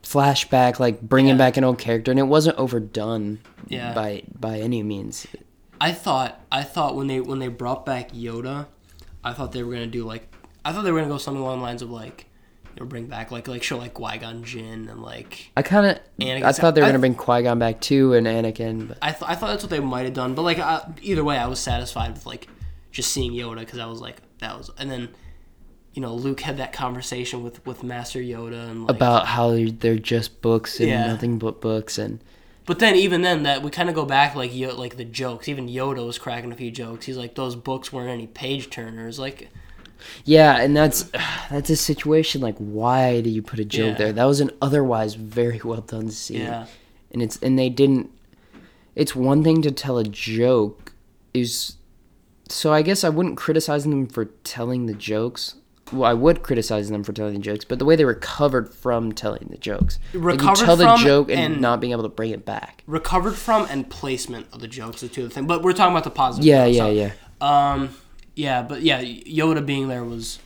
[0.02, 1.38] flashback, like bringing Yeah.
[1.38, 3.40] back an old character, and it wasn't overdone.
[3.68, 3.94] Yeah.
[3.94, 5.28] By by any means.
[5.80, 8.68] I thought I thought when they when they brought back Yoda,
[9.26, 11.58] I thought they were gonna do like I thought they were gonna go something along
[11.60, 12.26] the lines of like
[12.76, 15.86] you know bring back like like show like Qui Gon Jinn and like I kind
[15.86, 18.88] of I thought they were I- gonna bring Qui Gon back too, and Anakin.
[18.90, 21.24] But I th- I thought that's what they might have done but like I, either
[21.24, 22.48] way I was satisfied with like
[22.92, 25.10] just seeing Yoda because I was like that was and then
[25.94, 29.98] you know Luke had that conversation with with Master Yoda and like about how they're
[29.98, 31.08] just books and Yeah.
[31.08, 32.22] nothing but books and
[32.66, 35.48] But then even then that we kind of go back like Yo- like the jokes.
[35.48, 37.06] Even Yoda was cracking a few jokes.
[37.06, 39.20] He's like those books weren't any page turners.
[39.20, 39.50] Like
[40.26, 41.04] yeah and that's
[41.50, 44.06] that's a situation like why do you put a joke Yeah.
[44.06, 46.66] there that was an otherwise very well done scene Yeah.
[47.12, 48.12] and it's and they didn't
[48.94, 50.94] it's one thing to tell a joke
[51.34, 51.78] is
[52.50, 55.56] so i guess i wouldn't criticize them for telling the jokes
[55.92, 59.12] well i would criticize them for telling the jokes but the way they recovered from
[59.12, 62.10] telling the jokes like you Recovered tell the joke and, and- not being able to
[62.10, 65.48] bring it back recovered from and placement of the jokes are two of the things.
[65.48, 66.46] But we're talking about the positive.
[66.46, 67.12] yeah now, yeah so, yeah
[67.42, 67.90] Um,
[68.36, 70.40] yeah, but yeah, Yoda being there was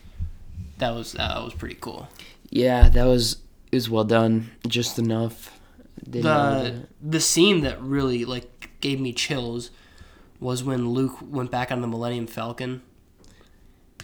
[0.78, 2.08] that was that was pretty cool.
[2.50, 3.38] yeah that was
[3.72, 5.58] it was well done just enough
[6.04, 9.70] Didn't The the scene that really like gave me chills
[10.38, 12.80] was when Luke went back on the Millennium Falcon.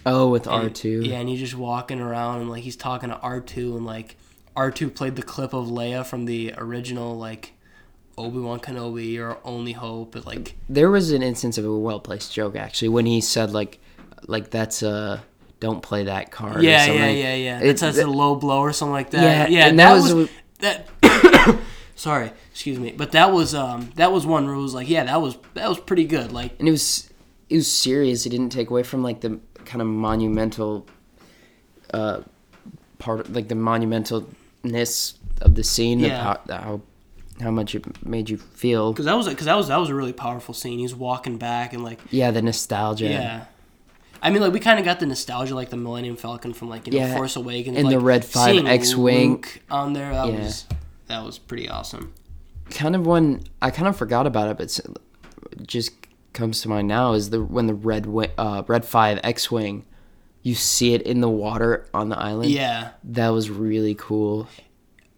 [0.07, 3.39] Oh with r2 Yeah, and he's just walking around and like he's talking to R
[3.41, 4.15] two and like
[4.55, 7.53] R two played the clip of Leia from the original like
[8.17, 10.13] Obi Wan Kenobi, your only hope.
[10.13, 13.51] But like there was an instance of a well placed joke actually when he said
[13.51, 13.79] like
[14.27, 15.23] like that's a
[15.59, 17.01] don't play that card yeah, something.
[17.01, 17.59] yeah, yeah, yeah.
[17.61, 19.49] It's that's a low blow or something like that.
[19.49, 20.29] Yeah, Yeah, and that, that was, was-
[20.59, 20.87] that.
[21.95, 25.03] sorry, excuse me, but that was um that was one where it was like yeah
[25.03, 26.31] that was that was pretty good.
[26.31, 27.09] Like and it was
[27.49, 30.85] it was serious it didn't take away from like the kind of monumental
[31.93, 32.21] uh
[32.99, 36.23] part like the monumentalness of the scene of Yeah.
[36.23, 36.81] how, how
[37.41, 39.95] how much it made you feel because that was because that was that was a
[39.95, 40.79] really powerful scene.
[40.79, 43.45] He's walking back and like yeah the nostalgia yeah.
[44.19, 46.87] I mean, like we kind of got the nostalgia, like the Millennium Falcon from like
[46.87, 49.45] you know Yeah, Force Awakens, and the Red 5 X-wing.
[49.69, 50.11] On there.
[50.11, 50.39] That Yeah.
[50.39, 50.65] was
[51.05, 52.13] that was pretty awesome.
[52.71, 55.96] kind of one I kind of forgot about it, but just
[56.37, 58.07] comes to mind now is the when the red
[58.37, 59.85] uh, red five X wing,
[60.43, 62.51] you see it in the water on the island.
[62.51, 64.47] Yeah, that was really cool.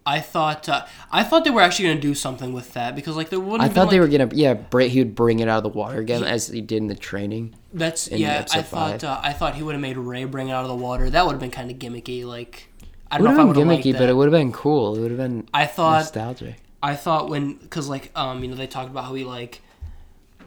[0.06, 3.28] I thought uh, I thought they were actually gonna do something with that because like
[3.28, 3.62] there wouldn't.
[3.62, 6.00] I thought they were gonna yeah, br- he would bring it out of the water
[6.00, 7.54] again as he did in the training.
[7.72, 8.46] That's yeah.
[8.52, 10.74] I thought uh, I thought he would have made Rey bring it out of the
[10.74, 11.10] water.
[11.10, 12.24] That would have been kind of gimmicky.
[12.24, 12.68] Like
[13.10, 14.96] I don't know if I would have liked gimmicky, but it would have been cool.
[14.96, 16.56] It would have been I thought nostalgic.
[16.82, 19.60] I thought when because like um you know they talked about how he like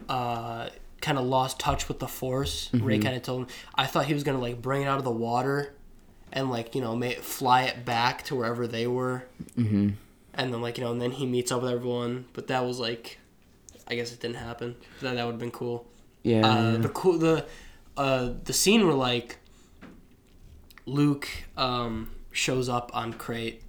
[0.08, 0.68] uh,
[1.00, 2.70] kind of lost touch with the Force.
[2.72, 2.84] Mm-hmm.
[2.84, 5.04] Rey kind of told him, I thought he was gonna like bring it out of
[5.04, 5.74] the water,
[6.32, 9.24] and like you know, may, fly it back to wherever they were.
[9.56, 9.90] Mm-hmm.
[10.34, 12.26] And then like you know, and then he meets up with everyone.
[12.32, 13.18] But that was like,
[13.86, 14.76] I guess it didn't happen.
[15.00, 15.86] That that would have been cool.
[16.22, 16.46] Yeah.
[16.46, 17.46] Uh, the cool the
[17.96, 19.38] uh, the scene where like
[20.86, 23.62] Luke um, shows up on Crait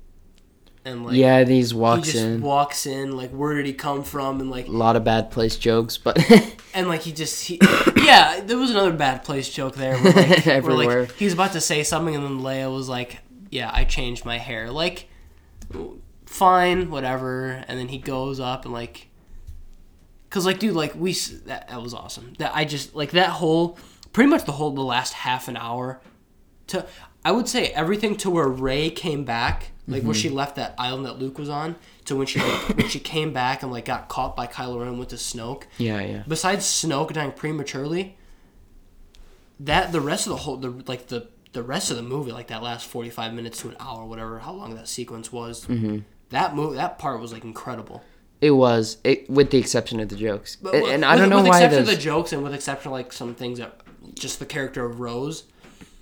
[0.85, 2.41] and like yeah, these he walks just in.
[2.41, 5.57] walks in like where did he come from and like a lot of bad place
[5.57, 6.17] jokes, but
[6.73, 7.59] and like he just he
[7.97, 11.01] yeah there was another bad place joke there where like, where, Everywhere.
[11.01, 13.19] like he was about to say something and then Leia was like
[13.49, 15.09] yeah I changed my hair like
[16.25, 19.09] fine whatever and then he goes up and like
[20.29, 21.13] cuz like dude like we
[21.45, 23.77] that, that was awesome that I just like that whole
[24.13, 25.99] pretty much the whole the last half an hour
[26.67, 26.85] to
[27.25, 31.05] I would say everything to where Rey came back, like where she left that island
[31.05, 31.75] that Luke was on,
[32.05, 34.97] to when she like, when she came back and like got caught by Kylo Ren
[34.97, 35.63] with the Snoke.
[35.77, 36.23] yeah, yeah.
[36.27, 38.17] Besides Snoke dying prematurely,
[39.59, 42.47] that the rest of the whole the like the the rest of the movie, like
[42.47, 45.99] that last forty five minutes to an hour, whatever, how long that sequence was, Mm-hmm.
[46.29, 48.03] that move that part was like incredible.
[48.41, 51.29] It was it, with the exception of the jokes, But and, with- and I don't
[51.29, 53.79] know with why exception of the jokes and with exception of like some things that
[54.13, 55.45] just the character of Rose.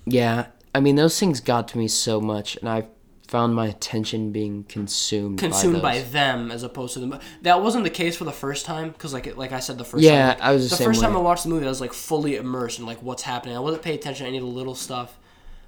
[0.04, 2.86] Yeah, I mean those things got to me so much, and I
[3.34, 5.38] found my attention being consumed.
[5.40, 7.18] consumed by, by, them as opposed to them.
[7.42, 10.04] That wasn't the case for the first time because, like, like I said, the first
[10.04, 11.16] Yeah, time, like, I was the the first time.
[11.16, 13.56] I watched the movie, I was like fully immersed in like what's happening.
[13.56, 15.18] I wasn't paying attention to any of the little stuff,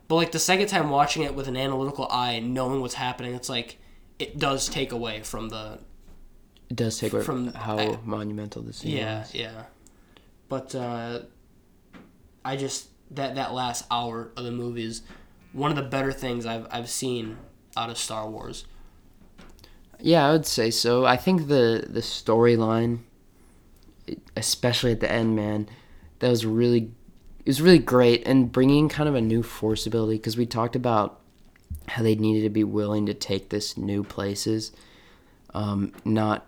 [0.08, 3.48] but like the second time watching it with an analytical eye, knowing what's happening, it's
[3.48, 3.78] like
[4.18, 5.78] it does take away from the
[6.70, 9.34] It does take away from- how I- monumental this scene is.
[9.34, 9.62] yeah yeah.
[10.48, 11.22] But uh,
[12.44, 15.02] I just that that last hour of the movie is
[15.52, 17.36] one of the better things I've I've seen
[17.77, 18.64] out of Star Wars.
[20.01, 21.07] Yeah, I would say so.
[21.07, 23.01] I think the the storyline,
[24.37, 25.68] especially at the end, man,
[26.18, 26.91] that was really
[27.45, 30.77] it was really great and bringing kind of a new force ability because we talked
[30.77, 31.20] about
[31.89, 34.72] how they needed to be willing to take this new places,
[35.55, 36.47] um, not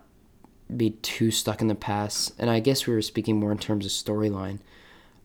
[0.75, 2.33] be too stuck in the past.
[2.37, 4.59] And I guess we were speaking more in terms of storyline,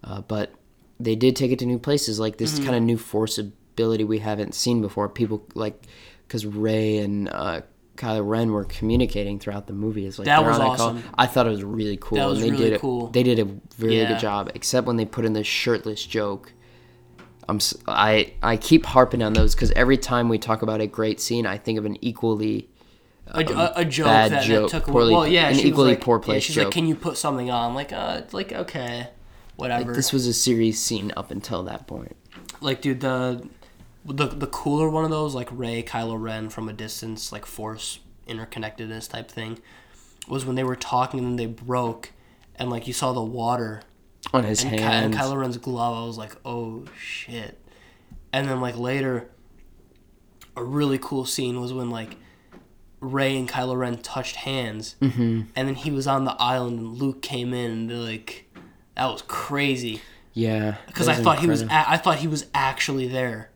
[0.03, 0.55] uh, but
[1.01, 3.39] they did take it to new places, like this kind of new force
[3.75, 5.09] ability we haven't seen before.
[5.09, 5.87] People like
[6.27, 7.61] because Rey and uh,
[7.97, 10.07] Kylo Ren were communicating throughout the movie.
[10.07, 10.71] It's like That was call.
[10.71, 11.03] awesome.
[11.19, 12.17] I thought it was really cool.
[12.19, 13.09] That was and they really did it, cool.
[13.09, 13.45] They did a
[13.77, 14.09] very Yeah.
[14.09, 16.53] good job, except when they put in the shirtless joke.
[17.49, 21.21] I'm I I keep harping on those because every time we talk about a great
[21.21, 22.71] scene, I think of an equally
[23.27, 26.01] a, a, a joke bad that, joke, that took poorly- well, yeah, an equally like-
[26.01, 26.65] poor yeah, she's joke.
[26.67, 29.09] like, "Can you put something on?" Like, uh, like okay,
[29.57, 29.93] whatever.
[29.95, 32.17] this was a serious scene up until that point.
[32.63, 33.47] like, dude, the
[34.05, 38.01] the the cooler one of those, like Rey, Kylo Ren from a distance, like Force
[38.29, 39.59] interconnectedness type thing,
[40.29, 42.13] was when they were talking and then they broke,
[42.57, 43.83] and like you saw the water
[44.33, 45.15] On his and, Ky- and.
[45.15, 46.03] Kylo Ren's glove.
[46.03, 47.61] I was like, oh shit.
[48.33, 49.31] And then like later,
[50.57, 52.17] a really cool scene was when like
[53.01, 55.43] Rey and Kylo Ren touched hands, mm-hmm.
[55.55, 58.51] and then he was on the island and Luke came in and they're like,
[58.97, 60.01] that was crazy
[60.35, 61.91] yeah, because I thought he was incredible.
[61.91, 63.51] a- I thought he was actually there.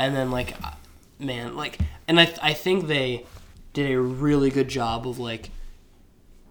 [0.00, 0.70] And then like, uh,
[1.18, 1.78] man, like,
[2.08, 3.24] and I I think they
[3.74, 5.50] did a really good job of like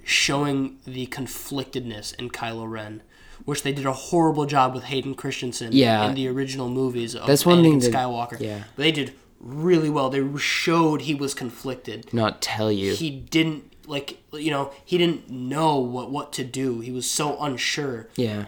[0.03, 3.01] showing the conflictedness in Kylo Ren,
[3.45, 6.07] which they did a horrible job with Hayden Christensen Yeah.
[6.07, 8.39] in the original movies of That's one thing Anakin that- Skywalker.
[8.39, 8.63] yeah.
[8.75, 10.09] But they did really well.
[10.09, 12.13] They showed he was conflicted.
[12.13, 12.93] not tell you.
[12.93, 16.79] He didn't like you know he didn't know what what to do.
[16.81, 18.45] He was so unsure yeah,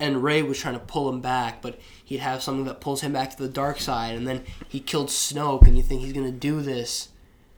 [0.00, 1.78] and Rey was trying to pull him back, but
[2.12, 5.08] he'd have something that pulls him back to the dark side, and then he killed
[5.08, 7.08] Snoke, and you think he's gonna do this,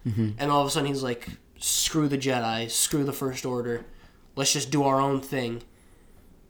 [0.07, 0.31] mm-hmm.
[0.39, 1.29] and all of a sudden he's like,
[1.59, 3.85] "Screw the Jedi, screw the First Order,
[4.37, 5.63] let's just do our own thing,"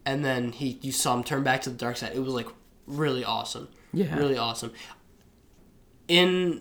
[0.05, 2.13] and then he, you saw him turn back to the dark side.
[2.15, 2.49] It was like
[2.87, 4.15] really awesome, Yeah.
[4.17, 4.73] really awesome.
[6.09, 6.61] In,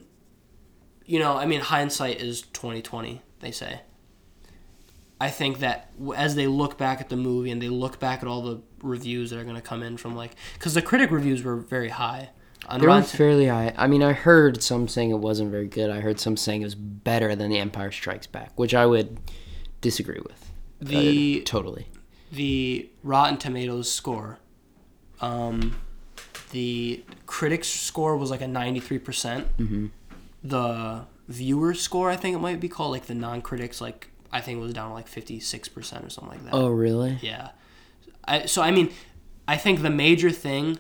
[1.06, 3.22] you know, I mean, hindsight is twenty twenty.
[3.42, 3.82] They say.
[5.24, 8.28] I think that as they look back at the movie and they look back at
[8.28, 11.44] all the reviews that are going to come in from like, because the critic reviews
[11.44, 12.30] were very high.
[12.68, 13.74] On they were Rotten fairly high.
[13.78, 15.90] I mean, I heard some saying it wasn't very good.
[15.90, 19.18] I heard some saying it was better than The Empire Strikes Back, which I would
[19.82, 20.52] disagree with.
[20.82, 21.88] The- Uh, totally.
[22.32, 24.40] the Rotten Tomatoes score,
[25.22, 25.76] um,
[26.52, 29.48] the critics score was like a ninety three percent.
[30.44, 34.42] The viewer score, I think it might be called, like the non critics, like I
[34.42, 36.54] think it was down to like fifty six percent or something like that.
[36.54, 37.20] Oh, really?
[37.22, 37.52] Yeah.
[38.26, 38.92] I, so I mean,
[39.48, 40.80] I think the major thing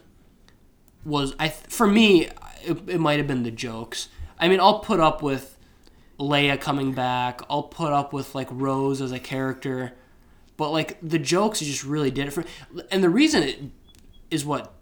[1.05, 2.29] was I for me
[2.63, 4.09] it, it might have been the jokes.
[4.39, 5.57] I mean, I'll put up with
[6.19, 7.41] Leia coming back.
[7.49, 9.93] I'll put up with like Rose as a character,
[10.57, 12.43] but like the jokes just really did it for.
[12.91, 13.59] And the reason it
[14.31, 14.73] is what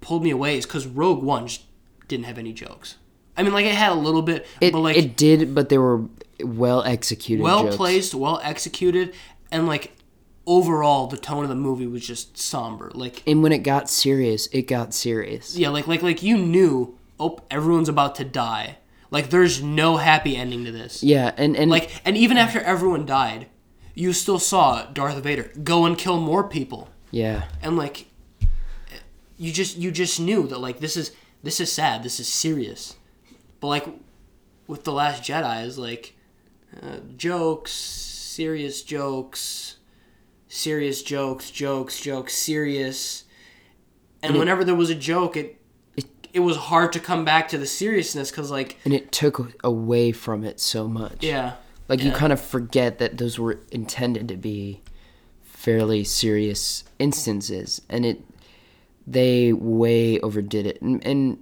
[0.00, 1.62] pulled me away is because Rogue One just
[2.08, 2.96] didn't have any jokes.
[3.36, 5.78] I mean, like it had a little bit, It, but like it did, but they
[5.78, 6.04] were
[6.44, 7.42] well executed.
[7.42, 9.14] well placed, well executed,
[9.50, 9.92] and like
[10.46, 12.90] overall the tone of the movie was just somber.
[12.94, 15.56] Like And when it got serious, it got serious.
[15.56, 18.78] yeah, like like like you knew, oh, everyone's about to die.
[19.10, 21.02] Like there's no happy ending to this.
[21.02, 23.46] Yeah, and and Like and even after everyone died,
[23.94, 26.88] you still saw Darth Vader go and kill more people.
[27.10, 28.06] yeah, And like
[29.38, 31.12] you just you just knew that like this is
[31.42, 32.96] this is sad, this is serious.
[33.60, 33.86] But like
[34.66, 36.15] with the last Jedi is like
[36.82, 39.76] uh, jokes, serious jokes,
[40.48, 43.24] serious jokes, jokes, jokes, serious.
[44.22, 45.60] And And it- whenever there was a joke, it
[45.96, 49.52] it it was hard to come back to the seriousness cuz like and it took
[49.64, 51.22] away from it so much.
[51.24, 51.54] yeah.
[51.88, 54.82] Like you kind of forget that those were intended to be
[55.44, 58.22] fairly serious instances, and it
[59.06, 60.82] they way overdid it.
[60.82, 61.38] And, and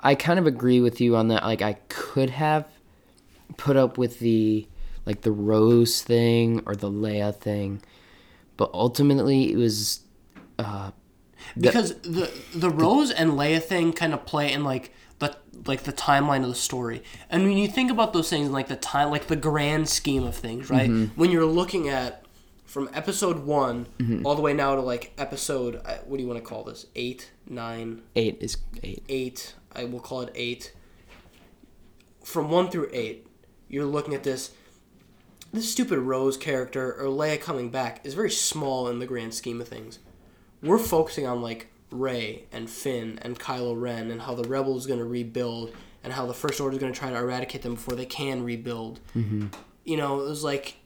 [0.00, 1.42] I kind of agree with you on that.
[1.44, 2.66] Like I could have
[3.56, 4.66] put up with the
[5.06, 7.82] like the Rose thing or the Leia thing,
[8.56, 10.00] but ultimately it was
[10.58, 10.90] uh,
[11.58, 15.36] because the the Rose and Leia thing kind of play in like the
[15.66, 17.02] like the timeline of the story.
[17.30, 20.34] And when you think about those things like the time like the grand scheme of
[20.34, 20.90] things, right?
[21.16, 22.24] When you're looking at
[22.64, 23.86] from episode one
[24.24, 26.86] all the way now to like episode uh, what do you want to call this?
[26.96, 29.04] Eight, nine, eight is eight.
[29.08, 29.54] eight.
[29.72, 30.72] I will call it eight.
[32.24, 33.26] From one through eight,
[33.74, 34.52] you're looking at this.
[35.52, 39.60] This stupid Rose character or Leia coming back is very small in the grand scheme
[39.60, 39.98] of things.
[40.62, 44.86] We're focusing on like Rey and Finn and Kylo Ren and how the Rebels is
[44.86, 47.74] going to rebuild and how the First Order is going to try to eradicate them
[47.74, 49.00] before they can rebuild.
[49.16, 49.48] Mm-hmm.
[49.84, 50.76] You know, it was like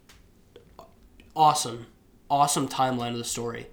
[1.36, 1.86] awesome,
[2.30, 3.68] awesome timeline of the story,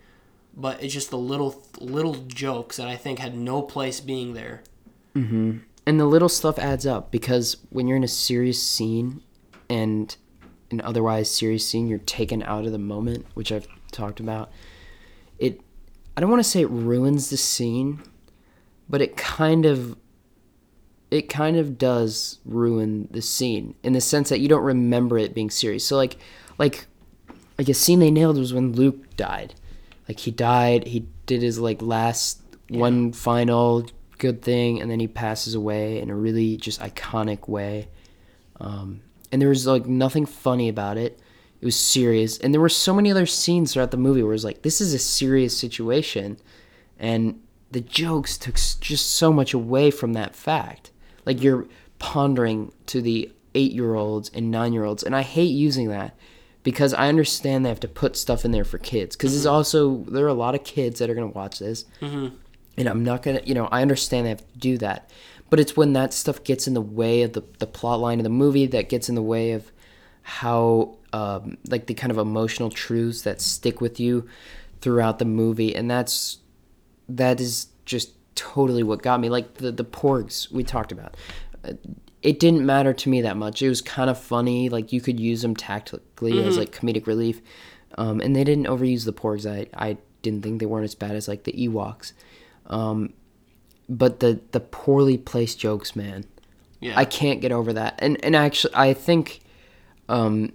[0.56, 4.64] but it's just the little little jokes that I think had no place being there.
[5.86, 9.22] And the little stuff adds up because when you're in a serious scene
[9.70, 10.18] and
[10.72, 14.52] an otherwise serious scene you're taken out of the moment which i've talked about
[15.38, 15.62] it
[16.18, 18.02] i don't want to say it ruins the scene
[18.90, 19.98] but it kind of
[21.12, 25.34] it kind of does ruin the scene in the sense that you don't remember it
[25.34, 25.86] being serious.
[25.86, 26.18] So like
[26.58, 26.88] like
[27.58, 29.56] like a scene they nailed was when luke died.
[30.08, 33.86] Like he died he did his like last one final
[34.18, 37.90] good thing and then he passes away in a really just iconic way.
[38.60, 39.02] Um,
[39.32, 41.20] and there was like nothing funny about it.
[41.62, 42.38] It was serious.
[42.38, 44.82] And there were so many other scenes throughout the movie where it was like this
[44.82, 46.38] is a serious situation.
[47.00, 47.42] And
[47.72, 50.92] the jokes took just so much away from that fact.
[51.26, 51.68] Like you're
[52.00, 56.14] pondering to the eight year olds and nine year olds and i hate using that
[56.62, 59.16] because i understand they have to put stuff in there for kids.
[59.16, 61.86] Because it's also there are a lot of kids that are going to watch this
[62.78, 65.10] and I'm not gonna, you know, I understand they have to do that,
[65.50, 68.24] but it's when that stuff gets in the way of the the plot line of
[68.24, 69.72] the movie that gets in the way of
[70.24, 74.28] how, um, like the kind of emotional truths that stick with you
[74.82, 76.40] throughout the movie, and that's
[77.08, 79.30] that is just totally what got me.
[79.30, 81.16] Like the the porgs we talked about.
[81.64, 81.74] Uh,
[82.22, 83.62] It didn't matter to me that much.
[83.62, 84.68] It was kind of funny.
[84.70, 87.40] Like you could use them tactically as like comedic relief,
[88.00, 89.46] um, and they didn't overuse the porgs.
[89.46, 92.14] I I didn't think they weren't as bad as like the Ewoks.
[92.68, 93.14] Um,
[93.88, 96.26] but the the poorly placed jokes, man,
[96.80, 96.94] Yeah.
[96.98, 97.96] I can't get over that.
[98.00, 99.42] And and actually, I think,
[100.10, 100.54] um,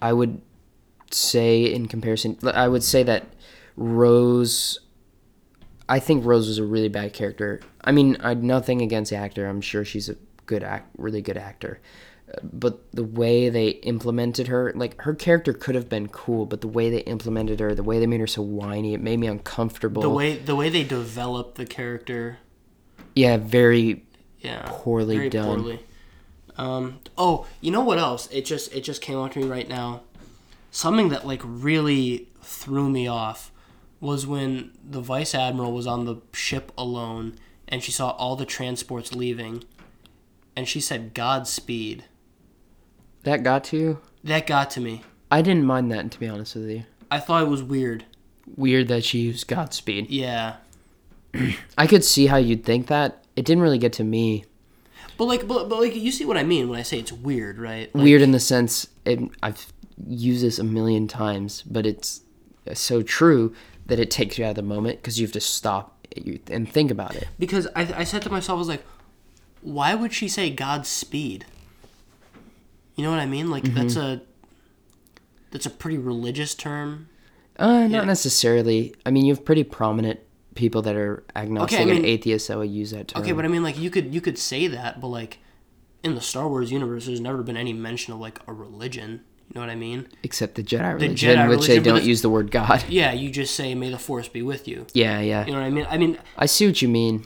[0.00, 0.40] I would
[1.10, 3.26] say in comparison, I would say that
[3.76, 4.78] Rose.
[5.88, 7.60] I think Rose was a really bad character.
[7.84, 9.46] I mean, I nothing against the actor.
[9.46, 11.80] I'm sure she's a good act, really good actor.
[12.42, 16.68] But the way they implemented her, like her character could have been cool, but the
[16.68, 20.02] way they implemented her, the way they made her so whiny, it made me uncomfortable.
[20.02, 22.38] the way the way they developed the character,
[23.14, 24.04] yeah, very
[24.40, 25.60] yeah, Poorly very done.
[25.60, 25.80] Poorly.
[26.56, 27.00] Um.
[27.16, 28.28] Oh, you know what else?
[28.32, 30.02] It just it just came out to me right now.
[30.70, 33.52] Something that like really threw me off
[34.00, 38.44] was when the vice admiral was on the ship alone and she saw all the
[38.44, 39.64] transports leaving,
[40.54, 42.04] and she said Godspeed.
[43.26, 43.98] That got to you.
[44.24, 45.02] That got to me.
[45.30, 46.84] I didn't mind that, to be honest with you.
[47.10, 48.04] I thought it was weird.
[48.56, 50.08] Weird that she used Godspeed.
[50.08, 50.56] Yeah.
[51.78, 53.24] I could see how you'd think that.
[53.34, 54.44] It didn't really get to me.
[55.18, 57.58] But like, but, but like, you see what I mean when I say it's weird,
[57.58, 57.92] right?
[57.94, 59.72] Like, Weird in the sense it, I've
[60.06, 62.20] used this a million times, but it's
[62.74, 63.54] so true
[63.86, 66.06] that it takes you out of the moment because you have to stop
[66.48, 67.26] and think about it.
[67.38, 68.84] because I, I said to myself, I was like,
[69.62, 71.44] why would she say Godspeed?
[72.96, 73.50] You know what I mean?
[73.50, 74.22] Like that's a
[75.50, 77.08] that's a pretty religious term.
[77.58, 78.04] Uh, not Yeah.
[78.04, 78.94] necessarily.
[79.06, 80.20] I mean, you have pretty prominent
[80.54, 83.22] people that are agnostic I mean- and atheists that would use that term.
[83.22, 85.38] Okay, but I mean, like you could you could say that, but like
[86.02, 89.20] in the Star Wars universe, there's never been any mention of like a religion.
[89.48, 90.08] You know what I mean?
[90.24, 92.84] Except the Jedi The religion, Jedi which religion, they don't use the word God.
[92.88, 95.46] Yeah, you just say, "May the Force be with you." Yeah, yeah.
[95.46, 95.86] You know what I mean?
[95.88, 97.24] I mean, I see what you mean.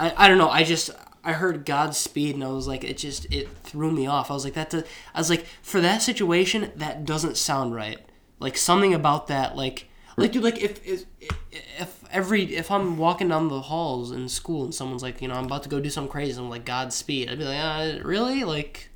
[0.00, 0.48] I, I don't know.
[0.48, 0.90] I just
[1.24, 4.30] I heard Godspeed and I was like, it just it threw me off.
[4.30, 4.70] I was like, that.
[4.70, 4.82] do-
[5.14, 7.98] I was like, for that situation, that doesn't sound right.
[8.40, 11.04] Like something about that, like like dude, like if if
[11.50, 15.34] if every if I'm walking down the halls in school and someone's like, you know,
[15.34, 17.30] I'm about to go do something crazy, I'm like Godspeed.
[17.30, 18.44] I'd be like, uh, really?
[18.44, 18.90] Like,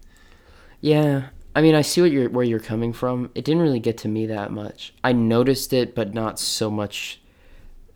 [0.81, 1.29] Yeah.
[1.55, 3.31] I mean, I see what you're where you're coming from.
[3.35, 4.93] It didn't really get to me that much.
[5.03, 7.20] I noticed it, but not so much.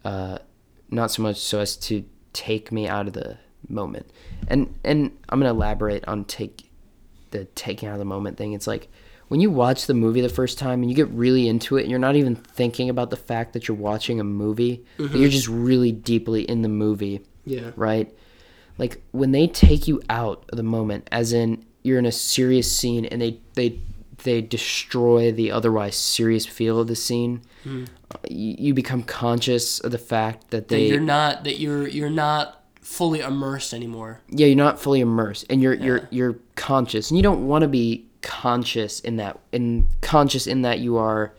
[0.04, 0.38] Uh,
[0.90, 3.38] not so much so as to take me out of the
[3.68, 4.10] moment.
[4.48, 6.70] And and I'm gonna elaborate on take
[7.30, 8.52] the taking out of the moment thing.
[8.52, 8.88] It's like
[9.28, 11.90] when you watch the movie the first time and you get really into it, and
[11.90, 14.84] you're not even thinking about the fact that you're watching a movie.
[14.98, 18.12] You're just really deeply in the movie yeah, right?
[18.78, 22.70] Like when they take you out of the moment, as in you're in a serious
[22.74, 23.78] scene and they they
[24.24, 27.40] they destroy the otherwise serious feel of the scene.
[27.66, 31.86] uh, You, you become conscious of the fact that that they you're not that you're
[31.88, 32.59] you're not
[32.96, 34.20] fully immersed anymore.
[34.28, 37.68] yeah you're not fully immersed and you're you're you're conscious and you don't want to
[37.68, 41.32] be conscious in that in conscious in that you are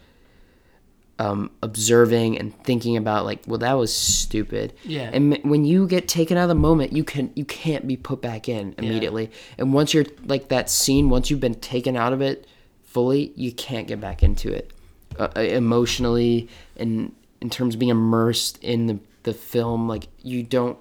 [1.20, 5.10] um, observing and thinking about like well that was stupid Yeah.
[5.14, 7.96] and m- when you get taken out of the moment you can you can't be
[7.96, 9.56] put back in immediately Yeah.
[9.60, 12.48] and once you're like that scene once you've been taken out of it
[12.86, 14.72] fully you can't get back into it
[15.20, 20.42] uh, uh, emotionally and in terms of being immersed in the, the film like you
[20.42, 20.78] don't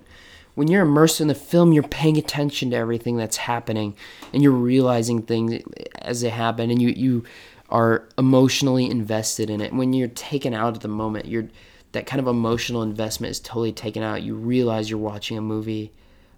[0.55, 3.97] when you're immersed in the film you're paying attention to everything that's happening
[4.33, 5.63] and you're realizing things
[5.97, 7.25] as they happen and you you
[7.69, 9.73] are emotionally invested in it.
[9.73, 11.49] When you're taken out of the moment you're
[11.93, 14.23] that kind of emotional investment is totally taken out.
[14.23, 15.93] You realize you're watching a movie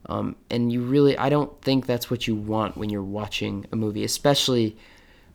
[0.07, 3.77] um, and you really i don't think that's what you want when you're watching a
[3.77, 4.77] movie especially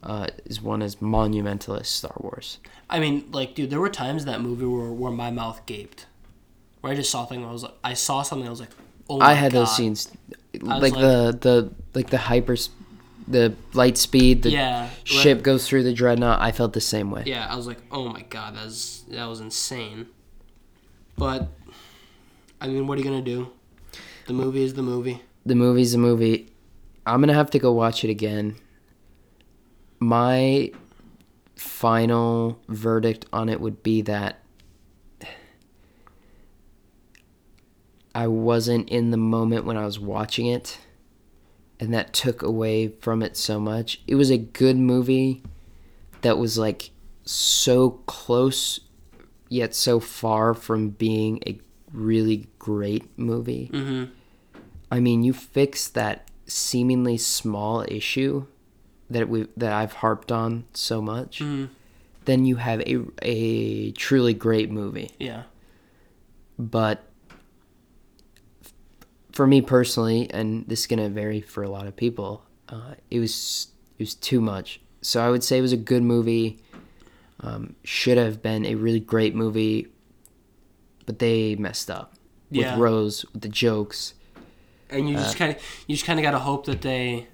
[0.03, 2.59] uh, is one as monumental as star wars.
[2.89, 6.05] I mean, like, dude, there were times in that movie where, where my mouth gaped,
[6.81, 7.45] where I just saw something.
[7.45, 8.47] I was like, I saw something.
[8.47, 8.69] I was like,
[9.09, 9.61] oh my I had God.
[9.61, 10.11] those scenes,
[10.61, 12.55] like, like- the the like the hyper,
[13.27, 16.39] the light speed, the Yeah, ship goes through the dreadnought.
[16.41, 17.23] I felt the same way.
[17.25, 20.07] Yeah, I was like, oh my god, that's that was insane.
[21.17, 21.47] But,
[22.61, 23.51] I mean, what are you gonna do?
[24.27, 25.21] The movie is the movie.
[25.45, 26.51] The movie's a movie.
[27.07, 28.55] I'm gonna have to go watch it again.
[29.99, 30.71] My
[31.55, 34.43] final verdict on it would be that
[38.17, 40.79] I wasn't in the moment when I was watching it,
[41.79, 44.01] and that took away from it so much.
[44.07, 45.43] It was a good movie
[46.21, 46.89] that was like
[47.25, 48.79] so close
[49.49, 51.59] yet so far from being a
[51.93, 53.69] really great movie.
[53.71, 54.05] Mm-hmm.
[54.91, 58.47] I mean, you fix that seemingly small issue
[59.11, 61.69] that we that I've harped on so much, Mhm.
[62.25, 65.11] then you have a a truly great movie.
[65.19, 65.43] Yeah.
[66.57, 67.03] But
[69.37, 73.19] for me personally, and this is gonna vary for a lot of people, uh, it
[73.19, 73.67] was
[73.99, 74.81] it was too much.
[75.01, 76.59] So I would say it was a good movie.
[77.39, 79.87] Um, should have been a really great movie,
[81.05, 82.15] but they messed up
[82.49, 82.71] Yeah.
[82.73, 84.15] with Rose with the jokes.
[84.89, 87.27] And you Uh, just kind of you just kind of gotta hope that they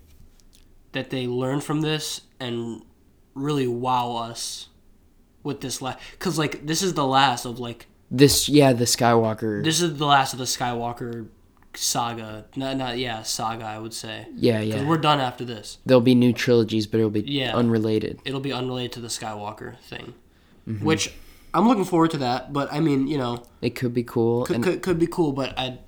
[0.92, 2.82] that they learn from this and
[3.34, 4.68] really wow us
[5.42, 9.64] with this last because like this is the last of like This yeah, the Skywalker.
[9.64, 11.28] this is the last of the Skywalker
[11.76, 12.46] saga.
[12.56, 14.28] Not not yeah saga I would say.
[14.36, 14.86] yeah, yeah.
[14.88, 15.78] We're done after this.
[15.86, 17.56] There'll be new trilogies, but it'll be Yeah.
[17.56, 18.20] unrelated.
[18.26, 20.14] It'll be unrelated to the Skywalker thing,
[20.68, 20.86] Mm-hmm.
[20.86, 21.14] which
[21.54, 22.54] I'm looking forward to that.
[22.54, 24.46] But I mean, you know, It could be cool.
[24.46, 25.32] could could, could be cool.
[25.34, 25.80] But I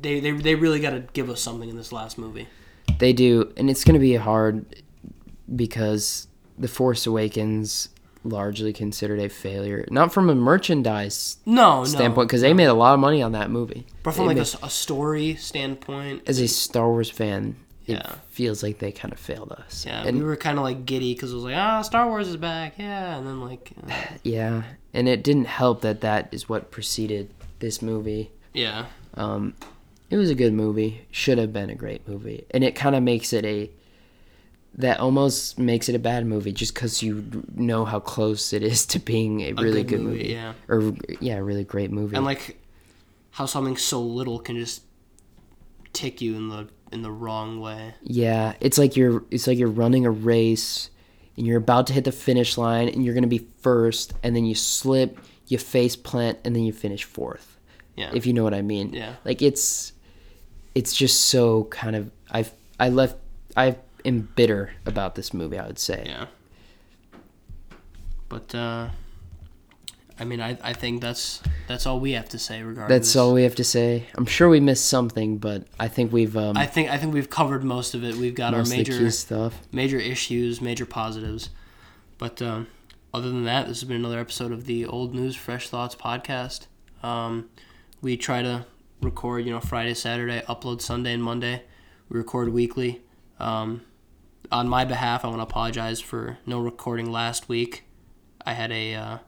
[0.00, 2.48] they they they really got to give us something in this last movie.
[2.98, 4.64] They do, and it's going to be hard
[5.54, 6.26] because
[6.58, 7.88] The Force Awakens
[8.24, 12.26] largely considered a failure, not from a merchandise No, standpoint, no.
[12.26, 13.86] because they made a lot of money on that movie.
[14.02, 17.56] But from They like a, made- s- a story standpoint, as a Star Wars fan,
[17.86, 18.14] it Yeah.
[18.28, 19.84] feels like they kind of failed us.
[19.86, 22.28] yeah, and we were kind of like giddy because it was like, ah, Star Wars
[22.28, 23.92] is back, yeah, and then like, uh,
[24.22, 24.62] yeah,
[24.94, 28.30] and it didn't help that that is what preceded this movie.
[28.52, 29.54] yeah, Um,
[30.10, 31.06] it was a good movie.
[31.10, 33.70] Should have been a great movie, and it kind of makes it a
[34.74, 38.86] that almost makes it a bad movie just because you know how close it is
[38.86, 40.52] to being a really good good, movie, movie, yeah.
[40.68, 42.16] or yeah, a really great movie.
[42.16, 42.56] and like
[43.32, 44.82] how something so little can just
[45.92, 47.94] tick you in the in the wrong way.
[48.02, 50.90] yeah, it's like you're it's like you're running a race.
[51.36, 54.34] and you're about to hit the finish line and you're going to be first and
[54.34, 57.58] then you slip, you face plant and then you finish fourth.
[57.96, 58.10] Yeah.
[58.14, 58.92] If you know what I mean.
[58.92, 59.14] Yeah.
[59.24, 59.92] Like it's
[60.74, 63.16] it's just so kind of I've I left
[63.56, 66.04] I am bitter about this movie, I would say.
[66.06, 66.26] Yeah.
[68.28, 68.88] But uh
[70.18, 73.16] I mean I I think that's that's all we have to say regarding That's this.
[73.16, 74.06] all we have to say.
[74.14, 77.30] I'm sure we missed something, but I think we've um I think I think we've
[77.30, 78.16] covered most of it.
[78.16, 79.60] We've got our most of the major stuff.
[79.72, 81.50] major issues, major positives.
[82.18, 82.66] But um,
[83.14, 86.66] other than that, this has been another episode of the Old News Fresh Thoughts podcast.
[87.02, 87.48] Um,
[88.02, 88.66] we try to
[89.00, 91.62] record, you know, Friday, Saturday, upload Sunday and Monday.
[92.10, 93.00] We record weekly.
[93.38, 93.80] Um,
[94.52, 97.84] on my behalf, I want to apologize for no recording last week.
[98.44, 99.18] I had a uh,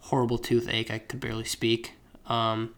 [0.00, 0.90] horrible toothache.
[0.90, 1.92] I could barely speak.
[2.26, 2.74] Um,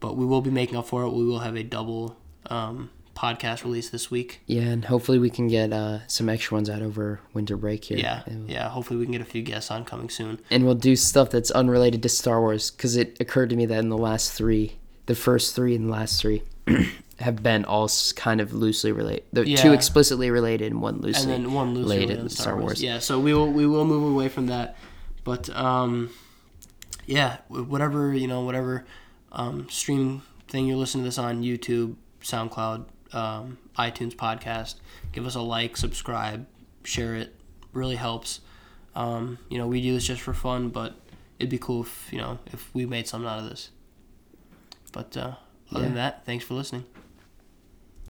[0.00, 1.10] but we will be making up for it.
[1.10, 2.16] We will have a double
[2.46, 4.40] um, podcast release this week.
[4.46, 7.98] Yeah, and hopefully we can get uh, some extra ones out over winter break here.
[7.98, 8.68] Yeah, yeah.
[8.70, 10.40] Hopefully, we can get a few guests on coming soon.
[10.50, 13.78] And we'll do stuff that's unrelated to Star Wars because it occurred to me that
[13.78, 16.42] in the last three, the first three and the last three,
[17.20, 19.24] have been all kind of loosely related.
[19.32, 22.54] The two explicitly related and one loosely and then one loosely related related in Star
[22.54, 22.64] Wars.
[22.64, 22.82] Wars.
[22.82, 24.76] Yeah, so we will we will move away from that,
[25.24, 26.10] but um,
[27.06, 28.86] yeah, whatever you know, whatever
[29.32, 34.76] um, streaming thing you're listening to this on YouTube, SoundCloud, um, iTunes podcast,
[35.12, 36.46] give us a like, subscribe,
[36.84, 37.34] share it.
[37.72, 38.40] Really helps.
[38.96, 40.94] Um, you know, we do this just for fun, but
[41.38, 43.70] it'd be cool if you know if we made something out of this.
[44.92, 45.34] But uh,
[45.70, 46.84] other than that, thanks for listening.